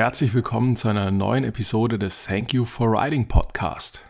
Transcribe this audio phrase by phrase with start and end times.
[0.00, 4.02] Herzlich willkommen zu einer neuen Episode des Thank You for Riding Podcast.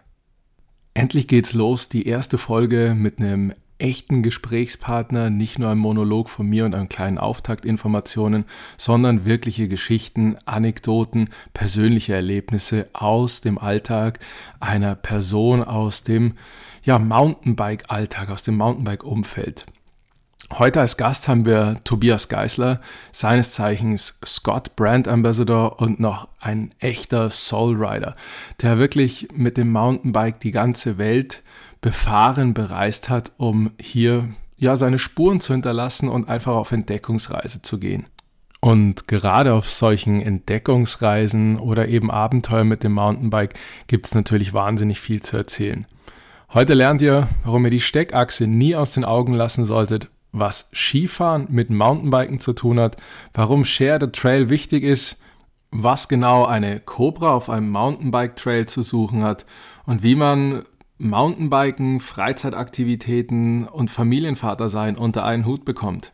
[0.94, 6.46] Endlich geht's los, die erste Folge mit einem echten Gesprächspartner, nicht nur ein Monolog von
[6.46, 8.44] mir und einem kleinen Auftaktinformationen,
[8.76, 14.20] sondern wirkliche Geschichten, Anekdoten, persönliche Erlebnisse aus dem Alltag
[14.60, 16.34] einer Person aus dem
[16.84, 19.66] ja, Mountainbike-Alltag, aus dem Mountainbike-Umfeld.
[20.58, 22.80] Heute als Gast haben wir Tobias Geisler,
[23.12, 28.16] seines Zeichens Scott Brand Ambassador und noch ein echter Soul Rider,
[28.60, 31.42] der wirklich mit dem Mountainbike die ganze Welt
[31.80, 37.78] befahren, bereist hat, um hier ja seine Spuren zu hinterlassen und einfach auf Entdeckungsreise zu
[37.78, 38.06] gehen.
[38.60, 43.54] Und gerade auf solchen Entdeckungsreisen oder eben Abenteuer mit dem Mountainbike
[43.86, 45.86] gibt es natürlich wahnsinnig viel zu erzählen.
[46.52, 51.46] Heute lernt ihr, warum ihr die Steckachse nie aus den Augen lassen solltet, was Skifahren
[51.50, 52.96] mit Mountainbiken zu tun hat,
[53.34, 55.18] warum Share the Trail wichtig ist,
[55.70, 59.46] was genau eine Cobra auf einem Mountainbike Trail zu suchen hat
[59.86, 60.64] und wie man
[60.98, 66.12] Mountainbiken, Freizeitaktivitäten und Familienvater sein unter einen Hut bekommt.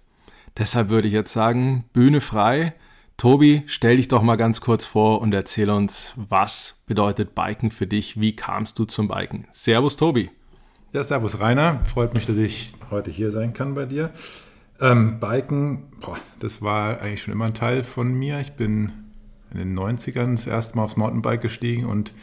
[0.58, 2.72] Deshalb würde ich jetzt sagen, Bühne frei.
[3.16, 7.86] Tobi, stell dich doch mal ganz kurz vor und erzähl uns, was bedeutet Biken für
[7.86, 8.20] dich?
[8.20, 9.46] Wie kamst du zum Biken?
[9.50, 10.30] Servus, Tobi.
[10.92, 11.80] Ja, servus, Rainer.
[11.84, 14.10] Freut mich, dass ich heute hier sein kann bei dir.
[14.80, 18.38] Ähm, Biken, boah, das war eigentlich schon immer ein Teil von mir.
[18.40, 18.92] Ich bin
[19.50, 22.14] in den 90ern das erste Mal aufs Mountainbike gestiegen und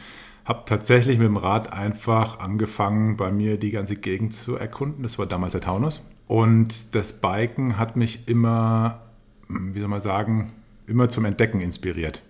[0.46, 5.04] habe tatsächlich mit dem Rad einfach angefangen, bei mir die ganze Gegend zu erkunden.
[5.04, 6.02] Das war damals der Taunus.
[6.28, 9.02] Und das Biken hat mich immer,
[9.50, 10.54] wie soll man sagen,
[10.88, 12.24] immer zum Entdecken inspiriert.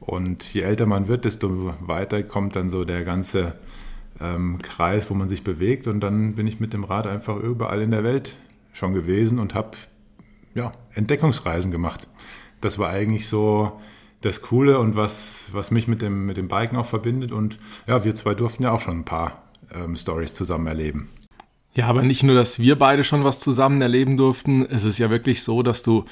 [0.00, 3.54] Und je älter man wird, desto weiter kommt dann so der ganze
[4.20, 5.86] ähm, Kreis, wo man sich bewegt.
[5.86, 8.36] Und dann bin ich mit dem Rad einfach überall in der Welt
[8.72, 9.76] schon gewesen und habe
[10.54, 12.08] ja, Entdeckungsreisen gemacht.
[12.60, 13.80] Das war eigentlich so
[14.20, 17.32] das Coole und was, was mich mit dem, mit dem Biken auch verbindet.
[17.32, 19.42] Und ja, wir zwei durften ja auch schon ein paar
[19.72, 21.10] ähm, Stories zusammen erleben.
[21.74, 24.66] Ja, aber nicht nur, dass wir beide schon was zusammen erleben durften.
[24.66, 26.04] Es ist ja wirklich so, dass du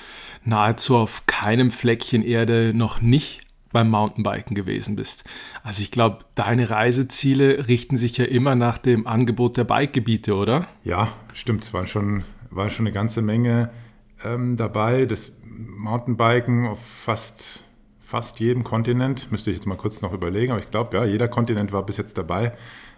[0.42, 5.24] nahezu auf keinem Fleckchen Erde noch nicht beim Mountainbiken gewesen bist.
[5.62, 10.66] Also ich glaube, deine Reiseziele richten sich ja immer nach dem Angebot der Bikegebiete, oder?
[10.84, 11.72] Ja, stimmt.
[11.72, 13.70] War schon, war schon eine ganze Menge
[14.24, 15.06] ähm, dabei.
[15.06, 17.64] Das Mountainbiken auf fast
[18.10, 19.30] fast jedem Kontinent.
[19.30, 21.96] Müsste ich jetzt mal kurz noch überlegen, aber ich glaube, ja, jeder Kontinent war bis
[21.96, 22.52] jetzt dabei.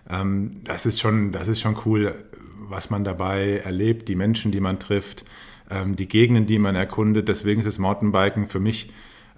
[0.08, 2.14] Ähm, das, ist schon, das ist schon cool,
[2.56, 5.26] was man dabei erlebt, die Menschen, die man trifft,
[5.70, 7.28] ähm, die Gegenden, die man erkundet.
[7.28, 8.90] Deswegen ist das Mountainbiken für mich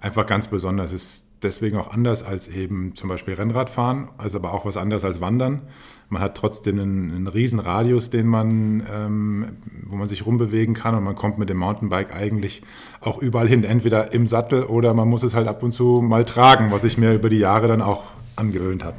[0.05, 0.93] einfach ganz besonders.
[0.93, 5.03] Es ist deswegen auch anders als eben zum Beispiel Rennradfahren, also aber auch was anderes
[5.03, 5.63] als Wandern.
[6.09, 9.47] Man hat trotzdem einen, einen riesen Radius, den man, ähm,
[9.83, 12.61] wo man sich rumbewegen kann und man kommt mit dem Mountainbike eigentlich
[13.01, 16.23] auch überall hin, entweder im Sattel oder man muss es halt ab und zu mal
[16.23, 18.03] tragen, was ich mir über die Jahre dann auch
[18.35, 18.97] angewöhnt habe.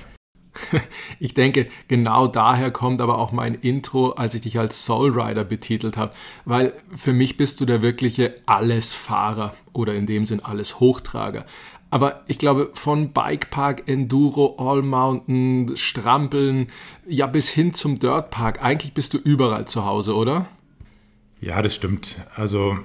[1.19, 5.45] Ich denke, genau daher kommt aber auch mein Intro, als ich dich als Soul Rider
[5.45, 6.13] betitelt habe,
[6.45, 11.45] weil für mich bist du der wirkliche Allesfahrer oder in dem Sinn alles Hochtrager.
[11.91, 16.67] Aber ich glaube, von Bikepark, Enduro, All Mountain, Strampeln,
[17.07, 20.47] ja bis hin zum Dirtpark, eigentlich bist du überall zu Hause, oder?
[21.41, 22.17] Ja, das stimmt.
[22.35, 22.77] Also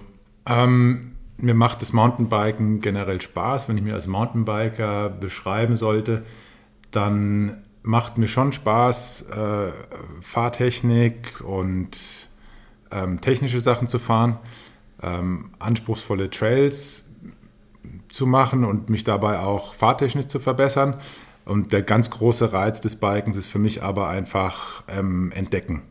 [0.46, 3.68] ähm, mir macht das Mountainbiken generell Spaß.
[3.68, 6.24] Wenn ich mir als Mountainbiker beschreiben sollte,
[6.92, 9.72] dann macht mir schon Spaß, äh,
[10.22, 12.30] Fahrtechnik und
[12.92, 14.38] ähm, technische Sachen zu fahren.
[15.02, 17.04] Ähm, anspruchsvolle Trails
[18.12, 20.96] zu machen und mich dabei auch fahrtechnisch zu verbessern.
[21.46, 25.82] Und der ganz große Reiz des Bikens ist für mich aber einfach ähm, entdecken.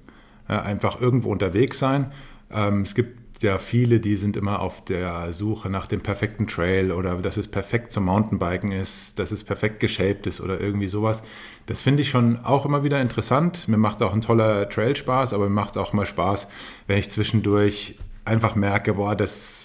[0.49, 2.13] Ja, einfach irgendwo unterwegs sein.
[2.53, 6.93] Ähm, es gibt ja viele, die sind immer auf der Suche nach dem perfekten Trail
[6.93, 11.23] oder dass es perfekt zum Mountainbiken ist, dass es perfekt geshaped ist oder irgendwie sowas.
[11.67, 13.69] Das finde ich schon auch immer wieder interessant.
[13.69, 16.49] Mir macht auch ein toller Trail Spaß, aber mir macht es auch immer Spaß,
[16.87, 19.60] wenn ich zwischendurch einfach merke, boah, das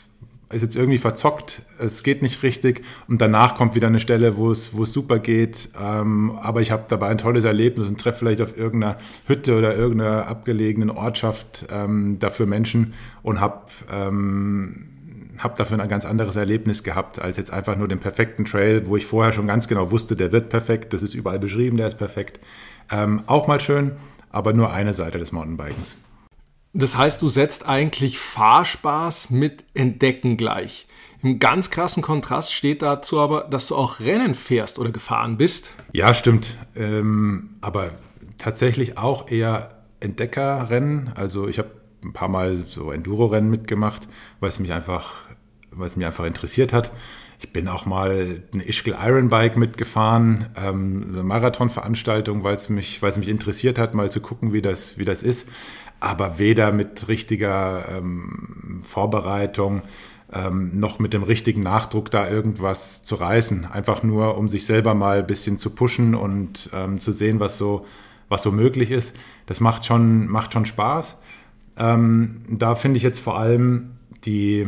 [0.56, 4.52] ist jetzt irgendwie verzockt, es geht nicht richtig und danach kommt wieder eine Stelle, wo
[4.52, 8.20] es, wo es super geht, ähm, aber ich habe dabei ein tolles Erlebnis und treffe
[8.20, 8.98] vielleicht auf irgendeiner
[9.28, 13.62] Hütte oder irgendeiner abgelegenen Ortschaft ähm, dafür Menschen und habe
[13.94, 14.88] ähm,
[15.40, 18.96] hab dafür ein ganz anderes Erlebnis gehabt, als jetzt einfach nur den perfekten Trail, wo
[18.96, 21.98] ich vorher schon ganz genau wusste, der wird perfekt, das ist überall beschrieben, der ist
[21.98, 22.40] perfekt.
[22.90, 23.92] Ähm, auch mal schön,
[24.30, 25.98] aber nur eine Seite des Mountainbikens.
[26.78, 30.88] Das heißt, du setzt eigentlich Fahrspaß mit Entdecken gleich.
[31.24, 35.72] Im ganz krassen Kontrast steht dazu aber, dass du auch Rennen fährst oder gefahren bist.
[35.94, 36.58] Ja, stimmt.
[36.76, 37.92] Ähm, aber
[38.38, 41.12] tatsächlich auch eher Entdeckerrennen.
[41.16, 41.72] Also ich habe
[42.04, 45.26] ein paar Mal so Enduro-Rennen mitgemacht, weil es mich einfach
[45.76, 46.92] weil es mich einfach interessiert hat.
[47.40, 53.12] Ich bin auch mal eine Ischgl Ironbike mitgefahren, ähm, eine Marathonveranstaltung, weil es mich, weil
[53.12, 55.50] es mich interessiert hat, mal zu gucken, wie das, wie das ist.
[56.00, 59.82] Aber weder mit richtiger ähm, Vorbereitung
[60.34, 63.66] ähm, noch mit dem richtigen Nachdruck da irgendwas zu reißen.
[63.66, 67.58] Einfach nur, um sich selber mal ein bisschen zu pushen und ähm, zu sehen, was
[67.58, 67.86] so,
[68.30, 69.18] was so möglich ist.
[69.46, 71.22] Das macht schon, macht schon Spaß.
[71.78, 73.92] Ähm, da finde ich jetzt vor allem
[74.26, 74.68] die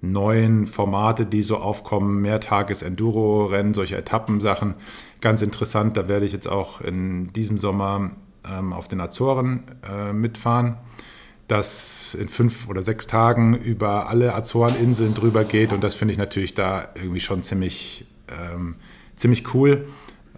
[0.00, 4.74] neuen Formate, die so aufkommen, Mehrtages-Enduro-Rennen, solche Etappensachen,
[5.20, 5.96] ganz interessant.
[5.96, 8.12] Da werde ich jetzt auch in diesem Sommer
[8.48, 10.76] ähm, auf den Azoren äh, mitfahren,
[11.48, 16.18] das in fünf oder sechs Tagen über alle Azoreninseln drüber geht und das finde ich
[16.18, 18.76] natürlich da irgendwie schon ziemlich, ähm,
[19.16, 19.86] ziemlich cool.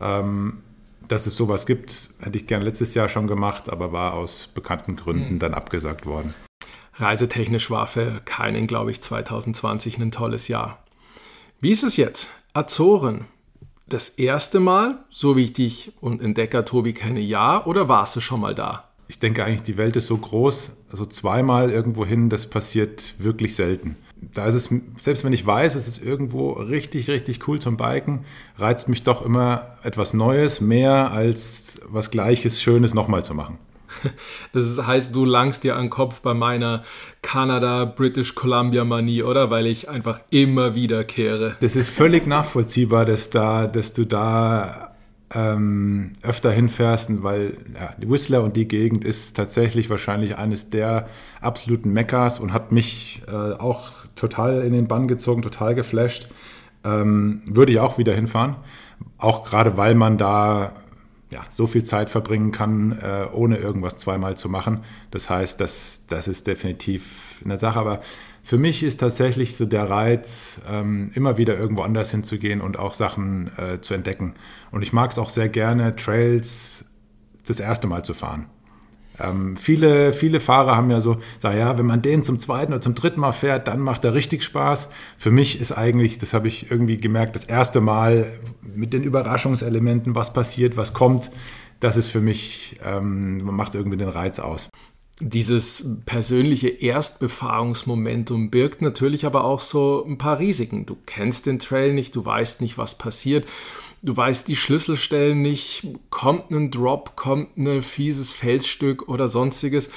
[0.00, 0.62] Ähm,
[1.08, 4.96] dass es sowas gibt, hätte ich gerne letztes Jahr schon gemacht, aber war aus bekannten
[4.96, 5.38] Gründen mhm.
[5.38, 6.32] dann abgesagt worden.
[6.94, 10.82] Reisetechnisch war für keinen, glaube ich, 2020 ein tolles Jahr.
[11.60, 12.31] Wie ist es jetzt?
[12.54, 13.26] Azoren.
[13.93, 18.21] Das erste Mal, so wie ich dich und Entdecker Tobi kenne, ja, oder warst du
[18.21, 18.89] schon mal da?
[19.06, 23.55] Ich denke eigentlich, die Welt ist so groß, also zweimal irgendwo hin, das passiert wirklich
[23.55, 23.97] selten.
[24.17, 28.21] Da ist es, selbst wenn ich weiß, es ist irgendwo richtig, richtig cool zum Biken,
[28.56, 33.59] reizt mich doch immer etwas Neues mehr als was Gleiches, Schönes nochmal zu machen.
[34.53, 36.83] Das heißt, du langst dir an den Kopf bei meiner
[37.23, 39.50] Kanada, British Columbia Manie, oder?
[39.50, 41.56] Weil ich einfach immer wieder kehre.
[41.61, 44.93] Das ist völlig nachvollziehbar, dass, da, dass du da
[45.35, 51.09] ähm, öfter hinfährst, weil ja, Whistler und die Gegend ist tatsächlich wahrscheinlich eines der
[51.41, 56.29] absoluten Mekkas und hat mich äh, auch total in den Bann gezogen, total geflasht.
[56.85, 58.56] Ähm, würde ich auch wieder hinfahren.
[59.19, 60.73] Auch gerade, weil man da
[61.32, 64.84] ja, so viel Zeit verbringen kann, äh, ohne irgendwas zweimal zu machen.
[65.11, 67.81] Das heißt, das, das ist definitiv eine Sache.
[67.81, 68.00] Aber
[68.43, 72.93] für mich ist tatsächlich so der Reiz, ähm, immer wieder irgendwo anders hinzugehen und auch
[72.93, 74.34] Sachen äh, zu entdecken.
[74.70, 76.84] Und ich mag es auch sehr gerne, Trails
[77.46, 78.46] das erste Mal zu fahren.
[79.23, 82.81] Ähm, viele, viele Fahrer haben ja so, sagen, ja, wenn man den zum zweiten oder
[82.81, 84.91] zum dritten Mal fährt, dann macht er richtig Spaß.
[85.17, 88.27] Für mich ist eigentlich, das habe ich irgendwie gemerkt, das erste Mal
[88.63, 91.31] mit den Überraschungselementen, was passiert, was kommt,
[91.81, 94.69] das ist für mich, ähm, macht irgendwie den Reiz aus.
[95.21, 100.87] Dieses persönliche Erstbefahrungsmomentum birgt natürlich aber auch so ein paar Risiken.
[100.87, 103.47] Du kennst den Trail nicht, du weißt nicht, was passiert
[104.02, 109.90] du weißt die Schlüsselstellen nicht, kommt ein Drop, kommt ein fieses Felsstück oder sonstiges.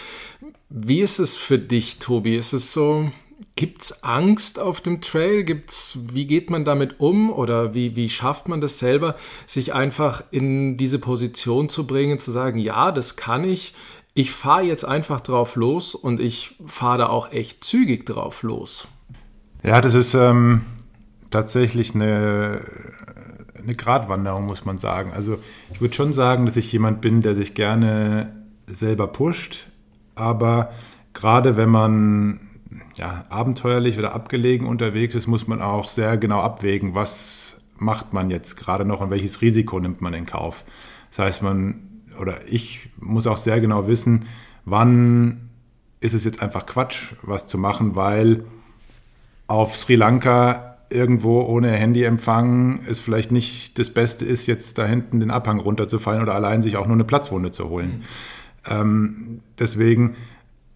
[0.69, 2.35] Wie ist es für dich, Tobi?
[2.35, 3.11] Ist es so,
[3.55, 5.43] gibt es Angst auf dem Trail?
[5.43, 9.15] Gibt's, wie geht man damit um oder wie, wie schafft man das selber,
[9.45, 13.73] sich einfach in diese Position zu bringen, zu sagen, ja, das kann ich,
[14.13, 18.87] ich fahre jetzt einfach drauf los und ich fahre da auch echt zügig drauf los?
[19.63, 20.61] Ja, das ist ähm,
[21.31, 22.61] tatsächlich eine,
[23.65, 25.11] eine Gratwanderung, muss man sagen.
[25.13, 25.37] Also
[25.73, 28.31] ich würde schon sagen, dass ich jemand bin, der sich gerne
[28.67, 29.67] selber pusht,
[30.15, 30.71] aber
[31.13, 32.39] gerade wenn man
[32.95, 38.29] ja, abenteuerlich oder abgelegen unterwegs ist, muss man auch sehr genau abwägen, was macht man
[38.29, 40.63] jetzt gerade noch und welches Risiko nimmt man in Kauf.
[41.09, 41.81] Das heißt, man
[42.19, 44.25] oder ich muss auch sehr genau wissen,
[44.63, 45.49] wann
[45.99, 48.45] ist es jetzt einfach Quatsch, was zu machen, weil
[49.47, 55.19] auf Sri Lanka irgendwo ohne Handyempfang es vielleicht nicht das Beste ist, jetzt da hinten
[55.19, 57.89] den Abhang runterzufallen oder allein sich auch nur eine Platzwunde zu holen.
[57.89, 58.03] Mhm.
[58.67, 60.15] Ähm, deswegen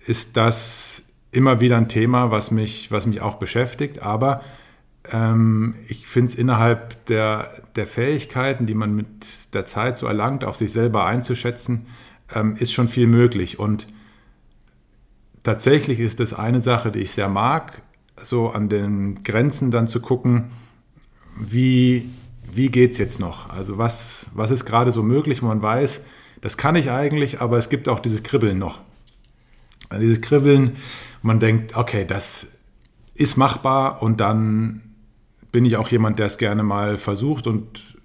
[0.05, 4.41] ist das immer wieder ein Thema, was mich, was mich auch beschäftigt, aber
[5.11, 10.43] ähm, ich finde es innerhalb der, der Fähigkeiten, die man mit der Zeit so erlangt,
[10.43, 11.87] auch sich selber einzuschätzen,
[12.33, 13.59] ähm, ist schon viel möglich.
[13.59, 13.87] Und
[15.43, 17.81] tatsächlich ist das eine Sache, die ich sehr mag,
[18.23, 20.51] so an den Grenzen dann zu gucken,
[21.39, 22.09] wie,
[22.51, 23.49] wie geht es jetzt noch?
[23.49, 26.03] Also was, was ist gerade so möglich, man weiß,
[26.41, 28.79] das kann ich eigentlich, aber es gibt auch dieses Kribbeln noch.
[29.89, 30.77] Also dieses Kribbeln,
[31.21, 32.47] man denkt, okay, das
[33.15, 34.81] ist machbar und dann
[35.51, 37.97] bin ich auch jemand, der es gerne mal versucht und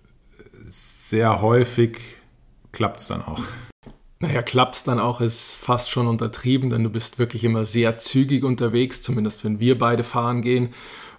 [0.66, 1.98] sehr häufig
[2.72, 3.40] klappt es dann auch.
[4.20, 8.44] Naja, klappt dann auch, ist fast schon untertrieben, denn du bist wirklich immer sehr zügig
[8.44, 10.70] unterwegs, zumindest wenn wir beide fahren gehen.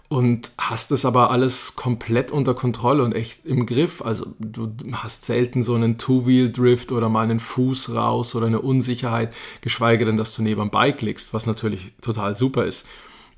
[0.08, 4.04] Und hast es aber alles komplett unter Kontrolle und echt im Griff.
[4.04, 9.36] Also du hast selten so einen Two-Wheel-Drift oder mal einen Fuß raus oder eine Unsicherheit,
[9.62, 12.86] geschweige denn, dass du neben dem Bike liegst, was natürlich total super ist.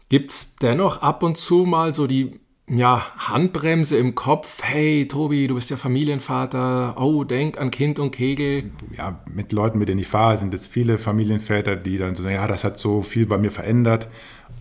[0.09, 4.61] Gibt es dennoch ab und zu mal so die ja, Handbremse im Kopf.
[4.61, 6.95] Hey, Tobi, du bist ja Familienvater.
[6.99, 8.71] Oh, denk an Kind und Kegel.
[8.97, 12.35] Ja, mit Leuten, mit denen ich fahre, sind es viele Familienväter, die dann so sagen,
[12.35, 14.09] ja, das hat so viel bei mir verändert.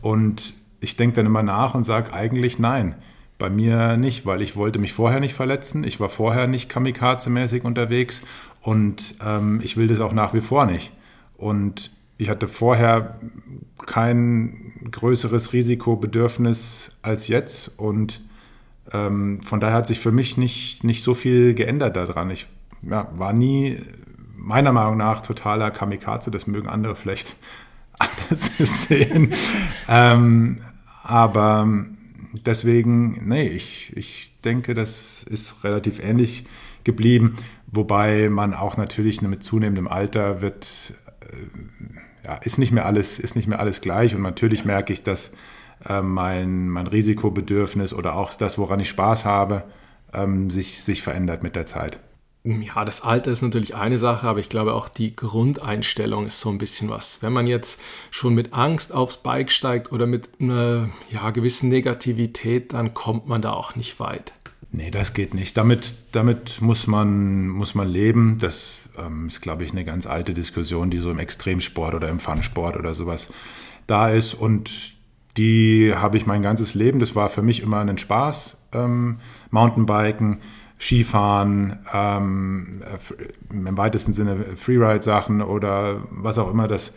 [0.02, 2.94] Und ich denke dann immer nach und sage eigentlich nein.
[3.38, 5.82] Bei mir nicht, weil ich wollte mich vorher nicht verletzen.
[5.82, 8.22] Ich war vorher nicht kamikaze-mäßig unterwegs
[8.62, 10.92] und ähm, ich will das auch nach wie vor nicht.
[11.36, 13.18] Und ich hatte vorher
[13.84, 18.22] kein größeres Risikobedürfnis als jetzt und
[18.92, 22.30] ähm, von daher hat sich für mich nicht, nicht so viel geändert daran.
[22.30, 22.46] Ich
[22.82, 23.78] ja, war nie
[24.36, 27.36] meiner Meinung nach totaler Kamikaze, das mögen andere vielleicht
[27.98, 29.32] anders sehen.
[29.88, 30.58] ähm,
[31.02, 31.68] aber
[32.44, 36.44] deswegen, nee, ich, ich denke, das ist relativ ähnlich
[36.84, 41.26] geblieben, wobei man auch natürlich mit zunehmendem Alter wird, äh,
[42.26, 45.32] ja, ist nicht mehr alles, ist nicht mehr alles gleich und natürlich merke ich, dass
[45.88, 49.62] äh, mein, mein Risikobedürfnis oder auch das, woran ich Spaß habe,
[50.12, 52.00] ähm, sich, sich verändert mit der Zeit.
[52.42, 56.48] Ja, das Alter ist natürlich eine Sache, aber ich glaube auch die Grundeinstellung ist so
[56.48, 57.22] ein bisschen was.
[57.22, 57.80] Wenn man jetzt
[58.10, 63.42] schon mit Angst aufs Bike steigt oder mit einer ja, gewissen Negativität, dann kommt man
[63.42, 64.32] da auch nicht weit.
[64.76, 65.56] Nee, das geht nicht.
[65.56, 68.36] Damit, damit muss, man, muss man leben.
[68.38, 72.18] Das ähm, ist, glaube ich, eine ganz alte Diskussion, die so im Extremsport oder im
[72.18, 73.32] Funsport oder sowas
[73.86, 74.34] da ist.
[74.34, 74.94] Und
[75.38, 76.98] die habe ich mein ganzes Leben.
[76.98, 78.58] Das war für mich immer ein Spaß.
[78.74, 79.16] Ähm,
[79.50, 80.40] Mountainbiken
[80.78, 82.82] Skifahren, ähm,
[83.50, 86.92] im weitesten Sinne Freeride-Sachen oder was auch immer das,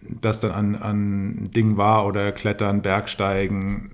[0.00, 3.90] das dann an, an Dingen war oder Klettern, Bergsteigen,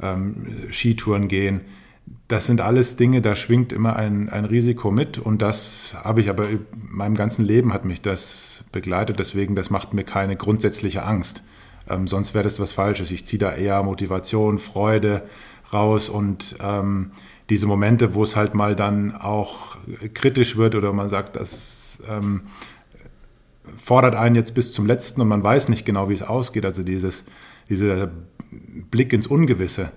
[0.00, 1.62] ähm, Skitouren gehen.
[2.28, 6.30] Das sind alles Dinge, da schwingt immer ein, ein Risiko mit und das habe ich
[6.30, 11.04] aber in meinem ganzen Leben hat mich das begleitet, deswegen das macht mir keine grundsätzliche
[11.04, 11.42] Angst.
[11.88, 13.10] Ähm, sonst wäre das was Falsches.
[13.10, 15.22] Ich ziehe da eher Motivation, Freude
[15.72, 17.12] raus und ähm,
[17.48, 19.76] diese Momente, wo es halt mal dann auch
[20.14, 22.42] kritisch wird oder man sagt, das ähm,
[23.76, 26.64] fordert einen jetzt bis zum letzten und man weiß nicht genau, wie es ausgeht.
[26.64, 27.24] Also dieses,
[27.68, 28.10] dieser
[28.90, 29.90] Blick ins Ungewisse,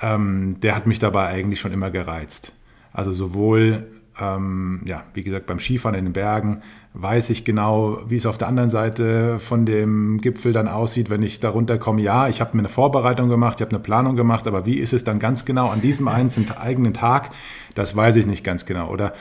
[0.00, 2.52] ähm, der hat mich dabei eigentlich schon immer gereizt.
[2.92, 3.86] Also sowohl,
[4.20, 6.62] ähm, ja, wie gesagt, beim Skifahren in den Bergen,
[6.94, 11.22] weiß ich genau, wie es auf der anderen Seite von dem Gipfel dann aussieht, wenn
[11.22, 12.02] ich darunter komme.
[12.02, 14.92] Ja, ich habe mir eine Vorbereitung gemacht, ich habe eine Planung gemacht, aber wie ist
[14.92, 17.30] es dann ganz genau an diesem einzelnen eigenen Tag?
[17.74, 18.90] Das weiß ich nicht ganz genau.
[18.90, 19.12] Oder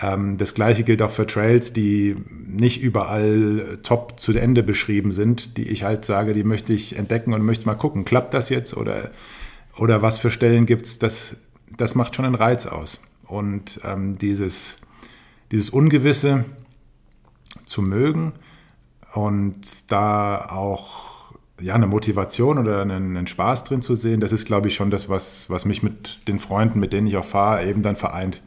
[0.00, 5.56] ähm, das gleiche gilt auch für Trails, die nicht überall top zu Ende beschrieben sind,
[5.56, 8.76] die ich halt sage, die möchte ich entdecken und möchte mal gucken, klappt das jetzt
[8.76, 9.10] oder,
[9.78, 11.36] oder was für Stellen gibt es, das,
[11.76, 13.00] das macht schon einen Reiz aus.
[13.26, 14.78] Und ähm, dieses,
[15.50, 16.44] dieses Ungewisse,
[17.64, 18.32] zu mögen
[19.12, 24.44] und da auch ja, eine Motivation oder einen, einen, Spaß drin zu sehen, das ist,
[24.44, 27.64] glaube ich, schon das, was, was mich mit den Freunden, mit denen ich auch fahre,
[27.64, 28.42] eben dann vereint.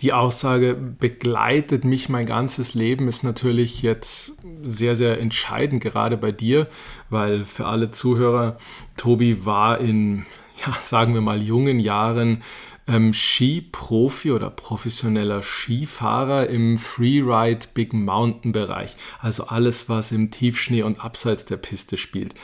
[0.00, 6.32] Die Aussage begleitet mich mein ganzes Leben ist natürlich jetzt sehr, sehr entscheidend, gerade bei
[6.32, 6.66] dir,
[7.10, 8.58] weil für alle Zuhörer,
[8.96, 10.26] Tobi war in,
[10.66, 12.42] ja, sagen wir mal, jungen Jahren
[12.86, 18.96] ähm, Skiprofi oder professioneller Skifahrer im Freeride Big Mountain Bereich.
[19.20, 22.34] Also alles, was im Tiefschnee und abseits der Piste spielt.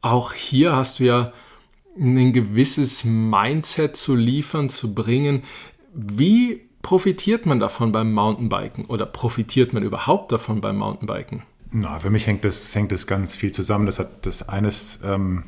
[0.00, 1.32] Auch hier hast du ja
[1.98, 5.42] ein gewisses Mindset zu liefern, zu bringen.
[5.94, 11.42] Wie profitiert man davon beim Mountainbiken oder profitiert man überhaupt davon beim Mountainbiken?
[11.70, 13.84] Na, für mich hängt das, hängt das ganz viel zusammen.
[13.84, 15.42] Das hat das eines ähm,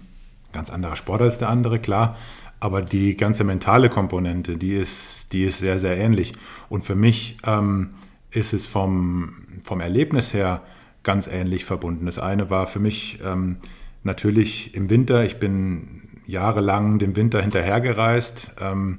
[0.53, 2.19] ganz anderer Sport als der andere, klar.
[2.61, 6.35] Aber die ganze mentale Komponente, die ist, die ist sehr, sehr ähnlich.
[6.69, 7.95] Und für mich ähm,
[8.31, 10.61] ist es vom, vom Erlebnis her
[11.05, 12.05] ganz ähnlich verbunden.
[12.05, 13.57] Das eine war für mich ähm,
[14.03, 15.25] natürlich im Winter.
[15.25, 18.57] Ich bin jahrelang dem Winter hinterhergereist.
[18.61, 18.99] Ähm,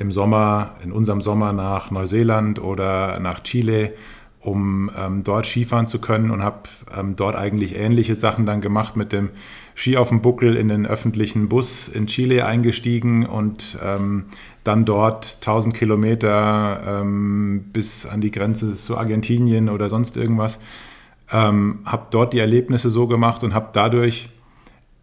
[0.00, 3.92] Im Sommer, in unserem Sommer nach Neuseeland oder nach Chile
[4.42, 6.62] um ähm, dort Skifahren zu können und habe
[6.98, 9.28] ähm, dort eigentlich ähnliche Sachen dann gemacht mit dem
[9.74, 14.24] Ski auf dem Buckel in den öffentlichen Bus in Chile eingestiegen und ähm,
[14.64, 20.58] dann dort 1000 Kilometer ähm, bis an die Grenze zu Argentinien oder sonst irgendwas.
[21.32, 24.30] Ähm, habe dort die Erlebnisse so gemacht und habe dadurch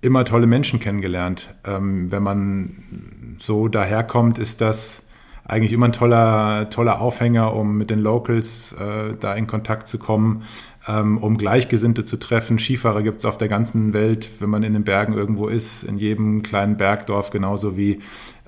[0.07, 1.53] immer tolle Menschen kennengelernt.
[1.65, 5.03] Ähm, wenn man so daherkommt, ist das
[5.45, 9.97] eigentlich immer ein toller, toller Aufhänger, um mit den Locals äh, da in Kontakt zu
[9.97, 10.43] kommen,
[10.87, 12.59] ähm, um Gleichgesinnte zu treffen.
[12.59, 15.97] Skifahrer gibt es auf der ganzen Welt, wenn man in den Bergen irgendwo ist, in
[15.97, 17.99] jedem kleinen Bergdorf, genauso wie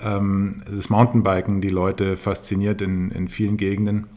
[0.04, 4.08] ähm, das Mountainbiken die Leute fasziniert in, in vielen Gegenden.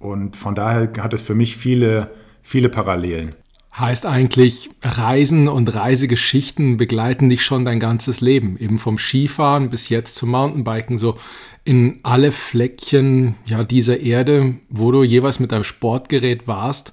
[0.00, 2.10] Und von daher hat es für mich viele,
[2.42, 3.34] viele Parallelen.
[3.78, 9.88] Heißt eigentlich, Reisen und Reisegeschichten begleiten dich schon dein ganzes Leben, eben vom Skifahren bis
[9.88, 11.18] jetzt zum Mountainbiken, so
[11.64, 16.92] in alle Fleckchen ja, dieser Erde, wo du jeweils mit deinem Sportgerät warst,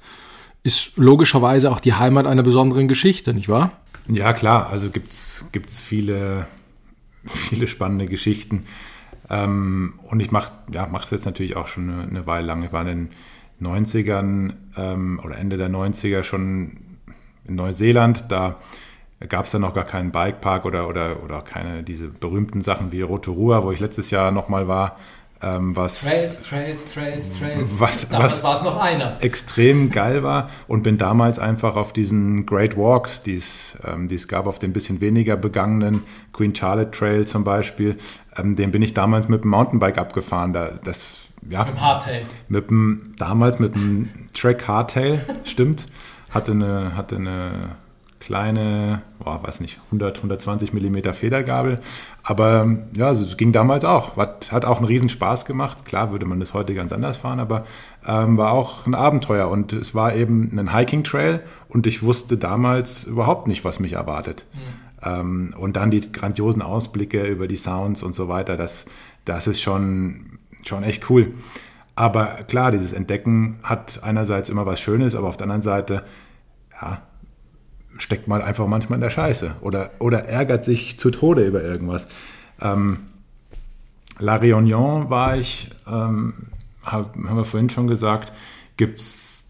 [0.61, 3.71] ist logischerweise auch die Heimat einer besonderen Geschichte, nicht wahr?
[4.07, 6.47] Ja, klar, also gibt es viele,
[7.25, 8.65] viele spannende Geschichten.
[9.29, 12.63] Ähm, und ich mache ja, jetzt natürlich auch schon eine, eine, Weile lang.
[12.63, 13.09] Ich war in
[13.61, 16.77] 90ern ähm, oder Ende der 90er schon
[17.45, 18.25] in Neuseeland.
[18.29, 18.57] Da
[19.27, 23.01] gab es dann noch gar keinen Bikepark oder, oder, oder keine diese berühmten Sachen wie
[23.01, 24.97] Rotorua, wo ich letztes Jahr nochmal war.
[25.39, 27.79] Ähm, was, Trails, Trails, Trails, Trails.
[27.79, 29.23] Was, Damals war es noch einer.
[29.23, 33.39] Extrem geil war und bin damals einfach auf diesen Great Walks, die
[33.85, 37.97] ähm, es gab, auf den bisschen weniger begangenen Queen Charlotte Trail zum Beispiel,
[38.35, 40.53] ähm, den bin ich damals mit dem Mountainbike abgefahren.
[40.53, 42.25] Da, das, ja, mit dem Hardtail.
[42.49, 45.87] Mit dem, damals mit dem Track Hardtail, stimmt.
[46.29, 47.75] Hatte eine, hatte eine
[48.19, 51.79] kleine, boah, weiß nicht, 100, 120 Millimeter Federgabel.
[52.23, 54.17] Aber ja, also es ging damals auch.
[54.17, 55.85] Hat, hat auch einen riesen Spaß gemacht.
[55.85, 57.65] Klar würde man das heute ganz anders fahren, aber
[58.05, 59.47] ähm, war auch ein Abenteuer.
[59.47, 64.45] Und es war eben ein Hiking-Trail und ich wusste damals überhaupt nicht, was mich erwartet.
[64.53, 64.59] Mhm.
[65.03, 68.87] Ähm, und dann die grandiosen Ausblicke über die Sounds und so weiter, das,
[69.23, 70.36] das ist schon,
[70.67, 71.33] schon echt cool.
[71.95, 76.03] Aber klar, dieses Entdecken hat einerseits immer was Schönes, aber auf der anderen Seite,
[76.79, 77.01] ja,
[77.97, 82.07] steckt man einfach manchmal in der Scheiße oder, oder ärgert sich zu Tode über irgendwas.
[82.61, 82.99] Ähm,
[84.19, 86.33] La Réunion war ich, ähm,
[86.83, 88.31] haben wir vorhin schon gesagt,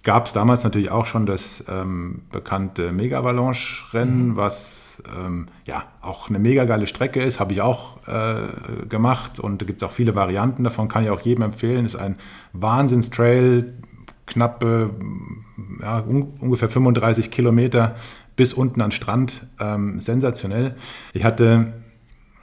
[0.07, 4.35] gab es damals natürlich auch schon das ähm, bekannte Mega-Avalanche-Rennen, mhm.
[4.37, 9.61] was ähm, ja auch eine mega geile Strecke ist, habe ich auch äh, gemacht und
[9.61, 11.83] da gibt es auch viele Varianten davon, kann ich auch jedem empfehlen.
[11.83, 12.15] Ist ein
[12.53, 13.73] Wahnsinnstrail,
[14.25, 14.91] knappe,
[15.81, 17.95] ja, un ungefähr 35 Kilometer
[18.37, 19.47] bis unten an Strand.
[19.59, 20.77] Ähm, sensationell.
[21.11, 21.73] Ich hatte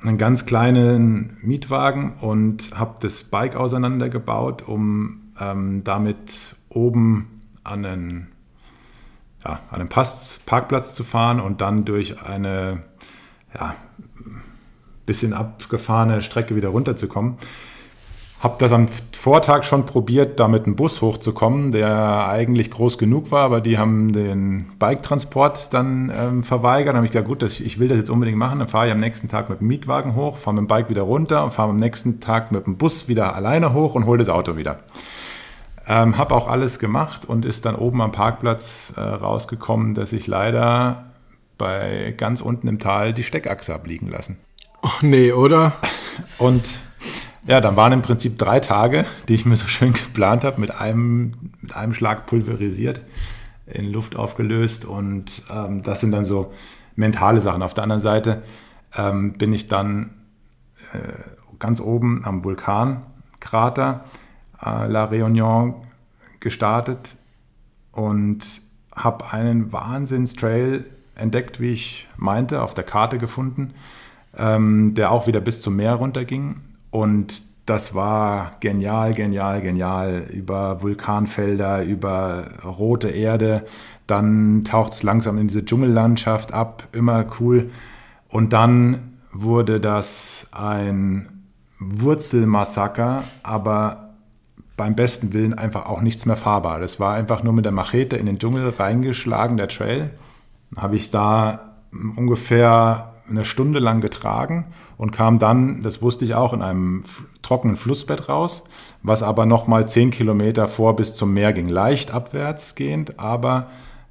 [0.03, 7.31] einen ganz kleinen Mietwagen und habe das Bike auseinandergebaut, um ähm, damit oben
[7.64, 8.33] an einen,
[9.44, 12.83] ja, an einen Pass, Parkplatz zu fahren und dann durch eine
[13.59, 13.74] ja,
[15.07, 17.37] bisschen abgefahrene Strecke wieder runterzukommen.
[18.40, 23.31] Habe das am Vortag schon probiert, da mit einem Bus hochzukommen, der eigentlich groß genug
[23.31, 26.88] war, aber die haben den Bike-Transport dann ähm, verweigert.
[26.88, 28.59] Dann habe ich gesagt, gut, das, ich will das jetzt unbedingt machen.
[28.59, 31.03] Dann fahre ich am nächsten Tag mit dem Mietwagen hoch, fahre mit dem Bike wieder
[31.03, 34.29] runter und fahre am nächsten Tag mit dem Bus wieder alleine hoch und hole das
[34.29, 34.81] Auto wieder.
[35.87, 40.27] Ähm, habe auch alles gemacht und ist dann oben am Parkplatz äh, rausgekommen, dass ich
[40.27, 41.12] leider
[41.59, 44.38] bei ganz unten im Tal die Steckachse abliegen lassen.
[44.83, 45.73] Oh nee, oder?
[46.38, 46.85] Und
[47.47, 50.81] ja, dann waren im Prinzip drei Tage, die ich mir so schön geplant habe, mit
[50.81, 53.03] einem, mit einem Schlag pulverisiert,
[53.66, 54.85] in Luft aufgelöst.
[54.85, 56.53] Und ähm, das sind dann so
[56.97, 57.62] mentale Sachen.
[57.62, 58.42] Auf der anderen Seite
[58.97, 60.14] ähm, bin ich dann
[60.92, 60.99] äh,
[61.59, 64.05] ganz oben am Vulkankrater
[64.62, 65.74] äh, La Réunion
[66.40, 67.16] gestartet
[67.92, 68.60] und
[68.94, 73.74] habe einen Wahnsinnstrail entdeckt, wie ich meinte, auf der Karte gefunden,
[74.36, 80.26] ähm, der auch wieder bis zum Meer runterging und das war genial, genial, genial.
[80.30, 83.64] Über Vulkanfelder, über rote Erde.
[84.06, 86.86] Dann taucht es langsam in diese Dschungellandschaft ab.
[86.92, 87.70] Immer cool.
[88.28, 91.44] Und dann wurde das ein
[91.78, 94.03] Wurzelmassaker, aber
[94.76, 96.80] beim besten Willen einfach auch nichts mehr fahrbar.
[96.80, 100.10] Das war einfach nur mit der Machete in den Dschungel reingeschlagen, der Trail.
[100.76, 101.74] Habe ich da
[102.16, 107.02] ungefähr eine Stunde lang getragen und kam dann, das wusste ich auch, in einem
[107.42, 108.64] trockenen Flussbett raus,
[109.02, 111.68] was aber nochmal zehn Kilometer vor bis zum Meer ging.
[111.68, 113.68] Leicht abwärts gehend, aber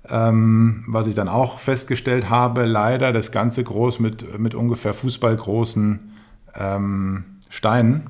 [0.10, 6.12] ähm, was ich dann auch festgestellt habe, leider das Ganze groß mit, mit ungefähr fußballgroßen
[6.56, 8.10] ähm, Steinen.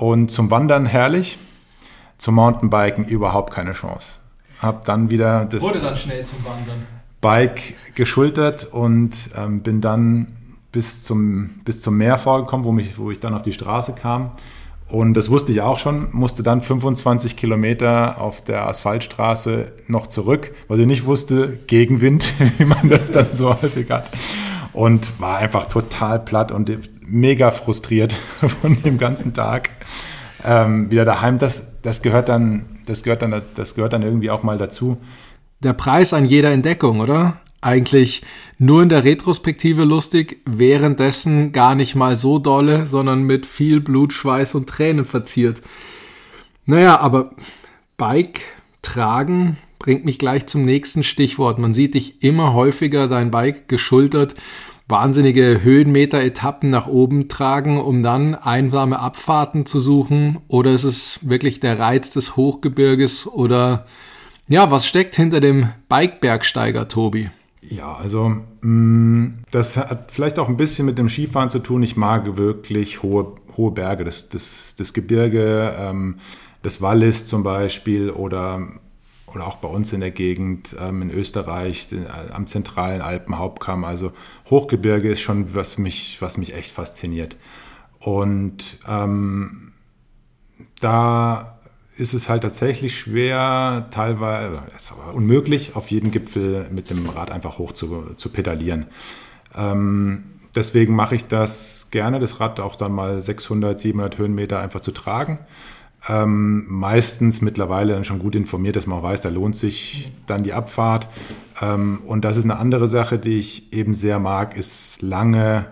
[0.00, 1.36] Und zum Wandern herrlich,
[2.16, 4.20] zum Mountainbiken überhaupt keine Chance.
[4.58, 5.60] Hab dann wieder das.
[5.60, 6.86] Wurde dann schnell zum Wandern.
[7.20, 10.28] Bike geschultert und ähm, bin dann
[10.72, 14.30] bis zum, bis zum Meer vorgekommen, wo, mich, wo ich dann auf die Straße kam.
[14.88, 20.52] Und das wusste ich auch schon, musste dann 25 Kilometer auf der Asphaltstraße noch zurück,
[20.68, 24.08] weil ich nicht wusste, Gegenwind, wie man das dann so häufig hat.
[24.72, 28.12] Und war einfach total platt und mega frustriert
[28.62, 29.70] von dem ganzen Tag.
[30.44, 34.42] Ähm, wieder daheim, das, das, gehört dann, das, gehört dann, das gehört dann irgendwie auch
[34.42, 34.98] mal dazu
[35.62, 37.40] der Preis an jeder Entdeckung, oder?
[37.60, 38.22] Eigentlich
[38.58, 44.14] nur in der Retrospektive lustig, währenddessen gar nicht mal so dolle, sondern mit viel Blut,
[44.14, 45.60] Schweiß und Tränen verziert.
[46.64, 47.32] Naja, aber
[47.98, 48.40] Bike
[48.80, 51.58] tragen bringt mich gleich zum nächsten Stichwort.
[51.58, 54.36] Man sieht dich immer häufiger dein Bike geschultert,
[54.86, 60.38] wahnsinnige Höhenmeter-Etappen nach oben tragen, um dann einsame Abfahrten zu suchen.
[60.48, 63.86] Oder ist es wirklich der Reiz des Hochgebirges oder
[64.48, 67.30] ja, was steckt hinter dem Bikebergsteiger, Tobi?
[67.62, 71.82] Ja, also mh, das hat vielleicht auch ein bisschen mit dem Skifahren zu tun.
[71.82, 76.16] Ich mag wirklich hohe, hohe Berge, das, das, das Gebirge, ähm,
[76.62, 78.66] das Wallis zum Beispiel oder,
[79.34, 83.84] oder auch bei uns in der Gegend ähm, in Österreich, den, am zentralen Alpenhauptkamm.
[83.84, 84.12] Also
[84.48, 87.36] Hochgebirge ist schon was mich, was mich echt fasziniert.
[87.98, 89.72] Und ähm,
[90.80, 91.58] da
[91.96, 97.30] ist es halt tatsächlich schwer, teilweise es war unmöglich, auf jeden Gipfel mit dem Rad
[97.30, 98.86] einfach hoch zu, zu pedalieren.
[99.54, 104.80] Ähm, deswegen mache ich das gerne, das Rad auch dann mal 600, 700 Höhenmeter einfach
[104.80, 105.40] zu tragen.
[106.08, 110.52] Ähm, meistens mittlerweile dann schon gut informiert, dass man weiß, da lohnt sich dann die
[110.52, 111.08] Abfahrt.
[111.60, 115.66] Ähm, und das ist eine andere Sache, die ich eben sehr mag, ist lange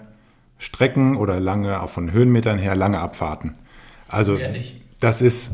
[0.58, 3.54] Strecken oder lange, auch von Höhenmetern her, lange Abfahrten.
[4.08, 4.80] Also Ehrlich?
[5.00, 5.52] das ist,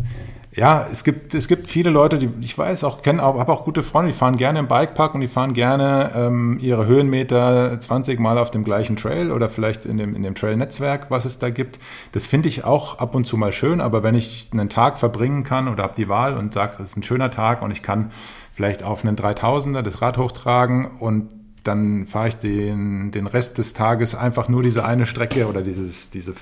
[0.56, 3.64] ja, es gibt, es gibt viele Leute, die ich weiß auch, kenne auch, habe auch
[3.64, 8.20] gute Freunde, die fahren gerne im Bikepark und die fahren gerne ähm, ihre Höhenmeter 20
[8.20, 11.50] Mal auf dem gleichen Trail oder vielleicht in dem, in dem Trail-Netzwerk, was es da
[11.50, 11.80] gibt.
[12.12, 15.42] Das finde ich auch ab und zu mal schön, aber wenn ich einen Tag verbringen
[15.42, 18.12] kann oder habe die Wahl und sage, es ist ein schöner Tag und ich kann
[18.52, 23.72] vielleicht auf einen 3000er das Rad hochtragen und dann fahre ich den, den Rest des
[23.72, 26.34] Tages einfach nur diese eine Strecke oder dieses, diese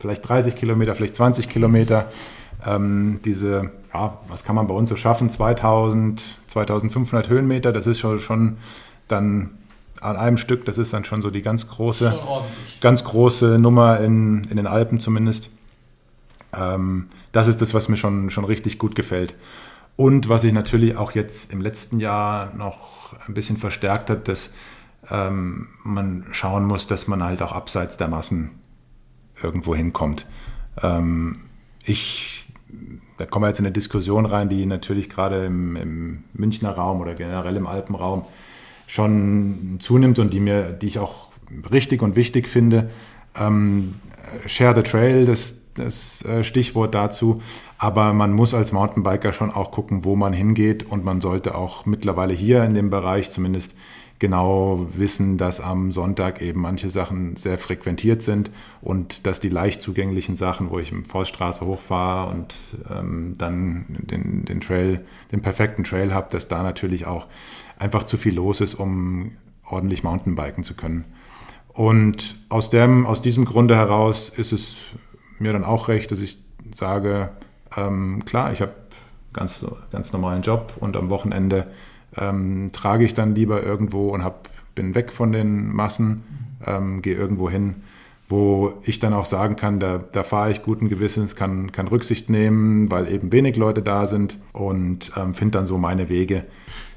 [0.00, 2.06] vielleicht 30 Kilometer, vielleicht 20 Kilometer
[2.66, 5.30] ähm, diese, ja, was kann man bei uns so schaffen?
[5.30, 8.56] 2000, 2500 Höhenmeter, das ist schon, schon
[9.08, 9.50] dann
[10.00, 12.18] an einem Stück, das ist dann schon so die ganz große,
[12.80, 15.50] ganz große Nummer in, in den Alpen zumindest.
[16.52, 19.34] Ähm, das ist das, was mir schon, schon richtig gut gefällt.
[19.96, 24.52] Und was sich natürlich auch jetzt im letzten Jahr noch ein bisschen verstärkt hat, dass
[25.10, 28.50] ähm, man schauen muss, dass man halt auch abseits der Massen
[29.42, 30.26] irgendwo hinkommt.
[30.82, 31.40] Ähm,
[31.84, 32.41] ich
[33.18, 37.00] da kommen wir jetzt in eine Diskussion rein, die natürlich gerade im, im Münchner Raum
[37.00, 38.24] oder generell im Alpenraum
[38.86, 41.28] schon zunimmt und die mir, die ich auch
[41.70, 42.90] richtig und wichtig finde.
[43.38, 43.94] Ähm,
[44.46, 47.42] Share the Trail, das, das äh, Stichwort dazu.
[47.78, 51.86] Aber man muss als Mountainbiker schon auch gucken, wo man hingeht und man sollte auch
[51.86, 53.74] mittlerweile hier in dem Bereich zumindest
[54.22, 59.82] genau wissen, dass am Sonntag eben manche Sachen sehr frequentiert sind und dass die leicht
[59.82, 62.54] zugänglichen Sachen, wo ich im Forststraße hochfahre und
[62.88, 67.26] ähm, dann den, den Trail, den perfekten Trail habe, dass da natürlich auch
[67.80, 69.32] einfach zu viel los ist, um
[69.68, 71.04] ordentlich Mountainbiken zu können.
[71.72, 74.76] Und aus, dem, aus diesem Grunde heraus ist es
[75.40, 76.38] mir dann auch recht, dass ich
[76.72, 77.30] sage,
[77.76, 78.72] ähm, klar, ich habe
[79.32, 81.66] ganz, ganz normalen Job und am Wochenende
[82.16, 86.22] ähm, trage ich dann lieber irgendwo und hab, bin weg von den Massen,
[86.66, 87.76] ähm, gehe irgendwo hin,
[88.28, 92.30] wo ich dann auch sagen kann, da, da fahre ich guten Gewissens, kann, kann Rücksicht
[92.30, 96.44] nehmen, weil eben wenig Leute da sind und ähm, finde dann so meine Wege.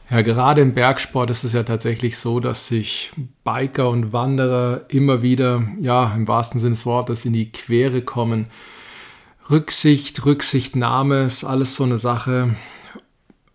[0.10, 3.12] Ja, gerade im Bergsport ist es ja tatsächlich so, dass sich
[3.44, 8.48] Biker und Wanderer immer wieder, ja, im wahrsten Sinne des Wortes in die Quere kommen.
[9.50, 12.56] Rücksicht, Rücksichtnahme ist alles so eine Sache.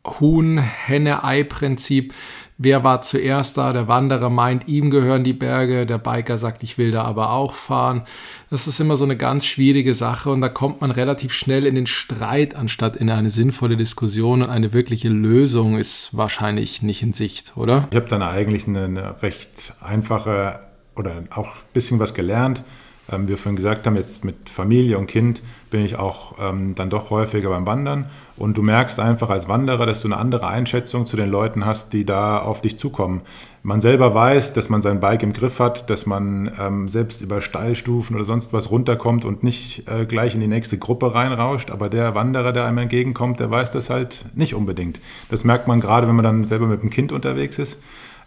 [0.04, 2.14] Huhn-Henne-Ei-Prinzip.
[2.62, 3.72] Wer war zuerst da?
[3.72, 5.86] Der Wanderer meint, ihm gehören die Berge.
[5.86, 8.02] Der Biker sagt, ich will da aber auch fahren.
[8.50, 11.74] Das ist immer so eine ganz schwierige Sache und da kommt man relativ schnell in
[11.74, 17.14] den Streit, anstatt in eine sinnvolle Diskussion und eine wirkliche Lösung ist wahrscheinlich nicht in
[17.14, 17.88] Sicht, oder?
[17.90, 20.60] Ich habe dann eigentlich eine, recht einfache
[20.96, 22.62] oder auch ein bisschen was gelernt
[23.10, 26.90] ähm, wir vorhin gesagt haben, jetzt mit Familie und Kind bin ich auch ähm, dann
[26.90, 28.06] doch häufiger beim Wandern.
[28.36, 31.92] Und du merkst einfach als Wanderer, dass du eine andere Einschätzung zu den Leuten hast,
[31.92, 33.22] die da auf dich zukommen.
[33.62, 37.42] Man selber weiß, dass man sein Bike im Griff hat, dass man ähm, selbst über
[37.42, 41.70] Steilstufen oder sonst was runterkommt und nicht äh, gleich in die nächste Gruppe reinrauscht.
[41.70, 45.00] Aber der Wanderer, der einem entgegenkommt, der weiß das halt nicht unbedingt.
[45.30, 47.80] Das merkt man gerade, wenn man dann selber mit dem Kind unterwegs ist.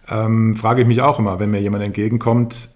[0.09, 2.69] Ähm, frage ich mich auch immer, wenn mir jemand entgegenkommt,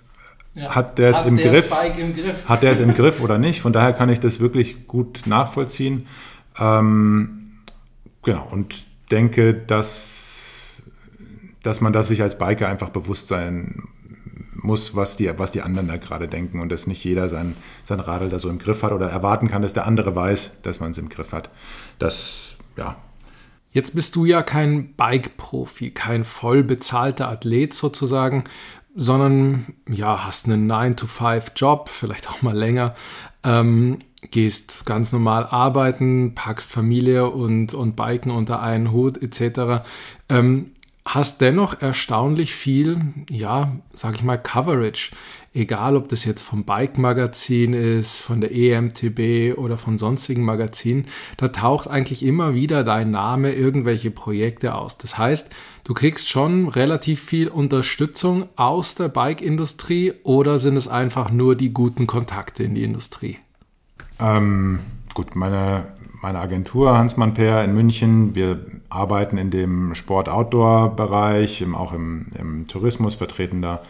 [0.58, 0.74] ja.
[0.74, 2.50] Hat der es im, Griff, im Griff?
[2.50, 3.62] Hat der es im Griff oder nicht?
[3.62, 6.08] Von daher kann ich das wirklich gut nachvollziehen.
[6.60, 7.52] Ähm,
[8.24, 10.78] genau, und denke, dass,
[11.62, 13.84] dass man das sich als Biker einfach bewusst sein
[14.56, 18.00] muss, was die, was die anderen da gerade denken und dass nicht jeder sein, sein
[18.00, 20.90] Radl da so im Griff hat oder erwarten kann, dass der andere weiß, dass man
[20.90, 21.52] es im Griff hat.
[22.00, 22.96] Das, ja,
[23.74, 28.46] Jetzt bist du ja kein Bike-Profi, kein voll bezahlter Athlet sozusagen
[28.98, 32.96] sondern ja, hast einen 9-to-5-Job, vielleicht auch mal länger,
[33.44, 34.00] ähm,
[34.32, 39.86] gehst ganz normal arbeiten, packst Familie und, und Biken unter einen Hut etc.
[40.30, 40.72] Ähm,
[41.06, 45.12] hast dennoch erstaunlich viel, ja, sag ich mal, Coverage.
[45.58, 51.06] Egal, ob das jetzt vom Bike-Magazin ist, von der EMTB oder von sonstigen Magazinen,
[51.38, 55.00] da taucht eigentlich immer wieder dein Name, irgendwelche Projekte aus.
[55.00, 55.52] Das heißt,
[55.84, 61.74] du kriegst schon relativ viel Unterstützung aus der Bike-Industrie oder sind es einfach nur die
[61.74, 63.40] guten Kontakte in die Industrie?
[64.20, 64.78] Ähm,
[65.16, 65.88] gut, meine
[66.22, 68.36] meine Agentur Hansmann Peer in München.
[68.36, 73.82] Wir arbeiten in dem Sport-Outdoor-Bereich, auch im, im, Tourismus, vertreten da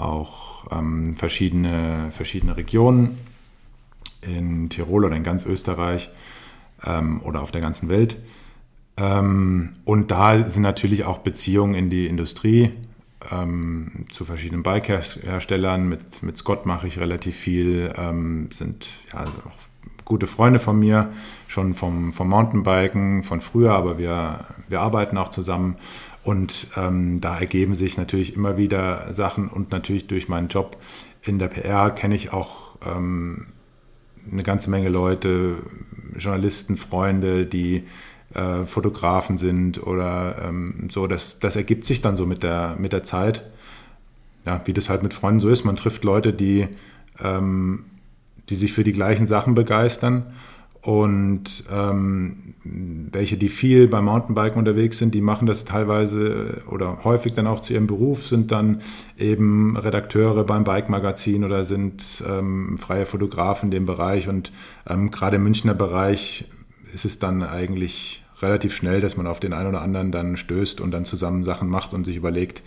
[0.00, 3.18] auch ähm, verschiedene, verschiedene Regionen
[4.22, 6.10] in Tirol oder in ganz Österreich
[6.84, 8.18] ähm, oder auf der ganzen Welt.
[8.96, 12.72] Ähm, und da sind natürlich auch Beziehungen in die Industrie
[13.30, 15.88] ähm, zu verschiedenen Bike-Herstellern.
[15.88, 19.70] Mit, mit Scott mache ich relativ viel, ähm, sind ja auch
[20.04, 21.12] gute Freunde von mir,
[21.46, 25.76] schon vom, vom Mountainbiken, von früher, aber wir, wir arbeiten auch zusammen.
[26.22, 30.76] Und ähm, da ergeben sich natürlich immer wieder Sachen und natürlich durch meinen Job
[31.22, 33.46] in der PR kenne ich auch ähm,
[34.30, 35.56] eine ganze Menge Leute,
[36.16, 37.84] Journalisten, Freunde, die
[38.34, 41.06] äh, Fotografen sind oder ähm, so.
[41.06, 43.44] Das, das ergibt sich dann so mit der, mit der Zeit.
[44.46, 45.64] Ja, wie das halt mit Freunden so ist.
[45.64, 46.68] Man trifft Leute, die
[47.18, 47.84] ähm,
[48.50, 50.26] die sich für die gleichen Sachen begeistern.
[50.82, 57.34] Und ähm, welche, die viel beim Mountainbiken unterwegs sind, die machen das teilweise oder häufig
[57.34, 58.80] dann auch zu ihrem Beruf, sind dann
[59.18, 64.26] eben Redakteure beim Bike-Magazin oder sind ähm, freie Fotografen in dem Bereich.
[64.28, 64.52] Und
[64.88, 66.46] ähm, gerade im Münchner Bereich
[66.94, 70.80] ist es dann eigentlich relativ schnell, dass man auf den einen oder anderen dann stößt
[70.80, 72.62] und dann zusammen Sachen macht und sich überlegt,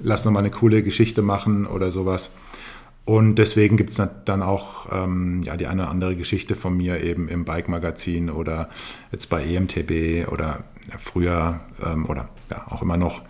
[0.00, 2.32] lass noch mal eine coole Geschichte machen oder sowas.
[3.04, 7.02] Und deswegen gibt es dann auch ähm, ja, die eine oder andere Geschichte von mir
[7.02, 8.68] eben im Bike-Magazin oder
[9.10, 10.64] jetzt bei EMTB oder
[10.98, 13.22] früher ähm, oder ja, auch immer noch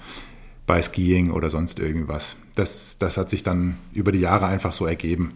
[0.66, 2.36] bei Skiing oder sonst irgendwas.
[2.54, 5.32] Das, das hat sich dann über die Jahre einfach so ergeben.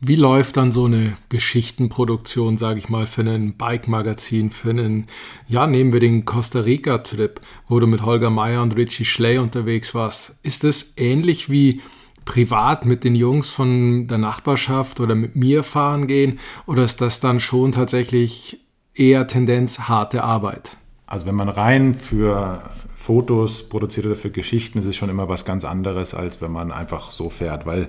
[0.00, 5.06] Wie läuft dann so eine Geschichtenproduktion, sage ich mal, für ein Bike-Magazin, für einen,
[5.46, 9.94] ja, nehmen wir den Costa Rica-Trip, wo du mit Holger Meyer und Richie Schley unterwegs
[9.94, 10.38] warst.
[10.42, 11.80] Ist das ähnlich wie
[12.26, 16.38] privat mit den Jungs von der Nachbarschaft oder mit mir fahren gehen?
[16.66, 18.60] Oder ist das dann schon tatsächlich
[18.94, 20.76] eher Tendenz harte Arbeit?
[21.06, 25.44] Also wenn man rein für Fotos produziert oder für Geschichten, ist es schon immer was
[25.44, 27.88] ganz anderes, als wenn man einfach so fährt, weil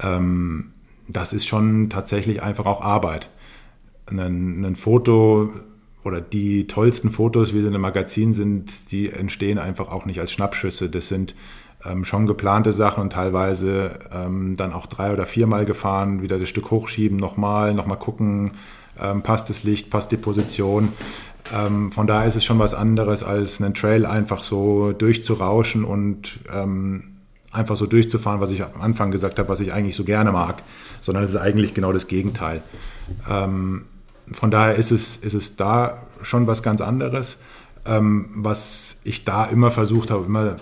[0.00, 0.70] ähm,
[1.08, 3.28] das ist schon tatsächlich einfach auch Arbeit.
[4.06, 5.50] Ein, ein Foto
[6.04, 10.20] oder die tollsten Fotos, wie sie in einem Magazin sind, die entstehen einfach auch nicht
[10.20, 10.88] als Schnappschüsse.
[10.88, 11.34] Das sind
[11.88, 16.48] ähm, schon geplante Sachen und teilweise ähm, dann auch drei oder viermal gefahren, wieder das
[16.48, 18.52] Stück hochschieben, nochmal, nochmal gucken,
[19.00, 20.92] ähm, passt das Licht, passt die Position.
[21.54, 26.40] Ähm, von daher ist es schon was anderes, als einen Trail einfach so durchzurauschen und
[26.52, 27.18] ähm,
[27.52, 30.62] einfach so durchzufahren, was ich am Anfang gesagt habe, was ich eigentlich so gerne mag,
[31.00, 32.62] sondern es ist eigentlich genau das Gegenteil.
[33.28, 33.86] Ähm,
[34.30, 37.38] von daher ist es, ist es da schon was ganz anderes.
[37.84, 40.56] was ich da immer versucht habe, immer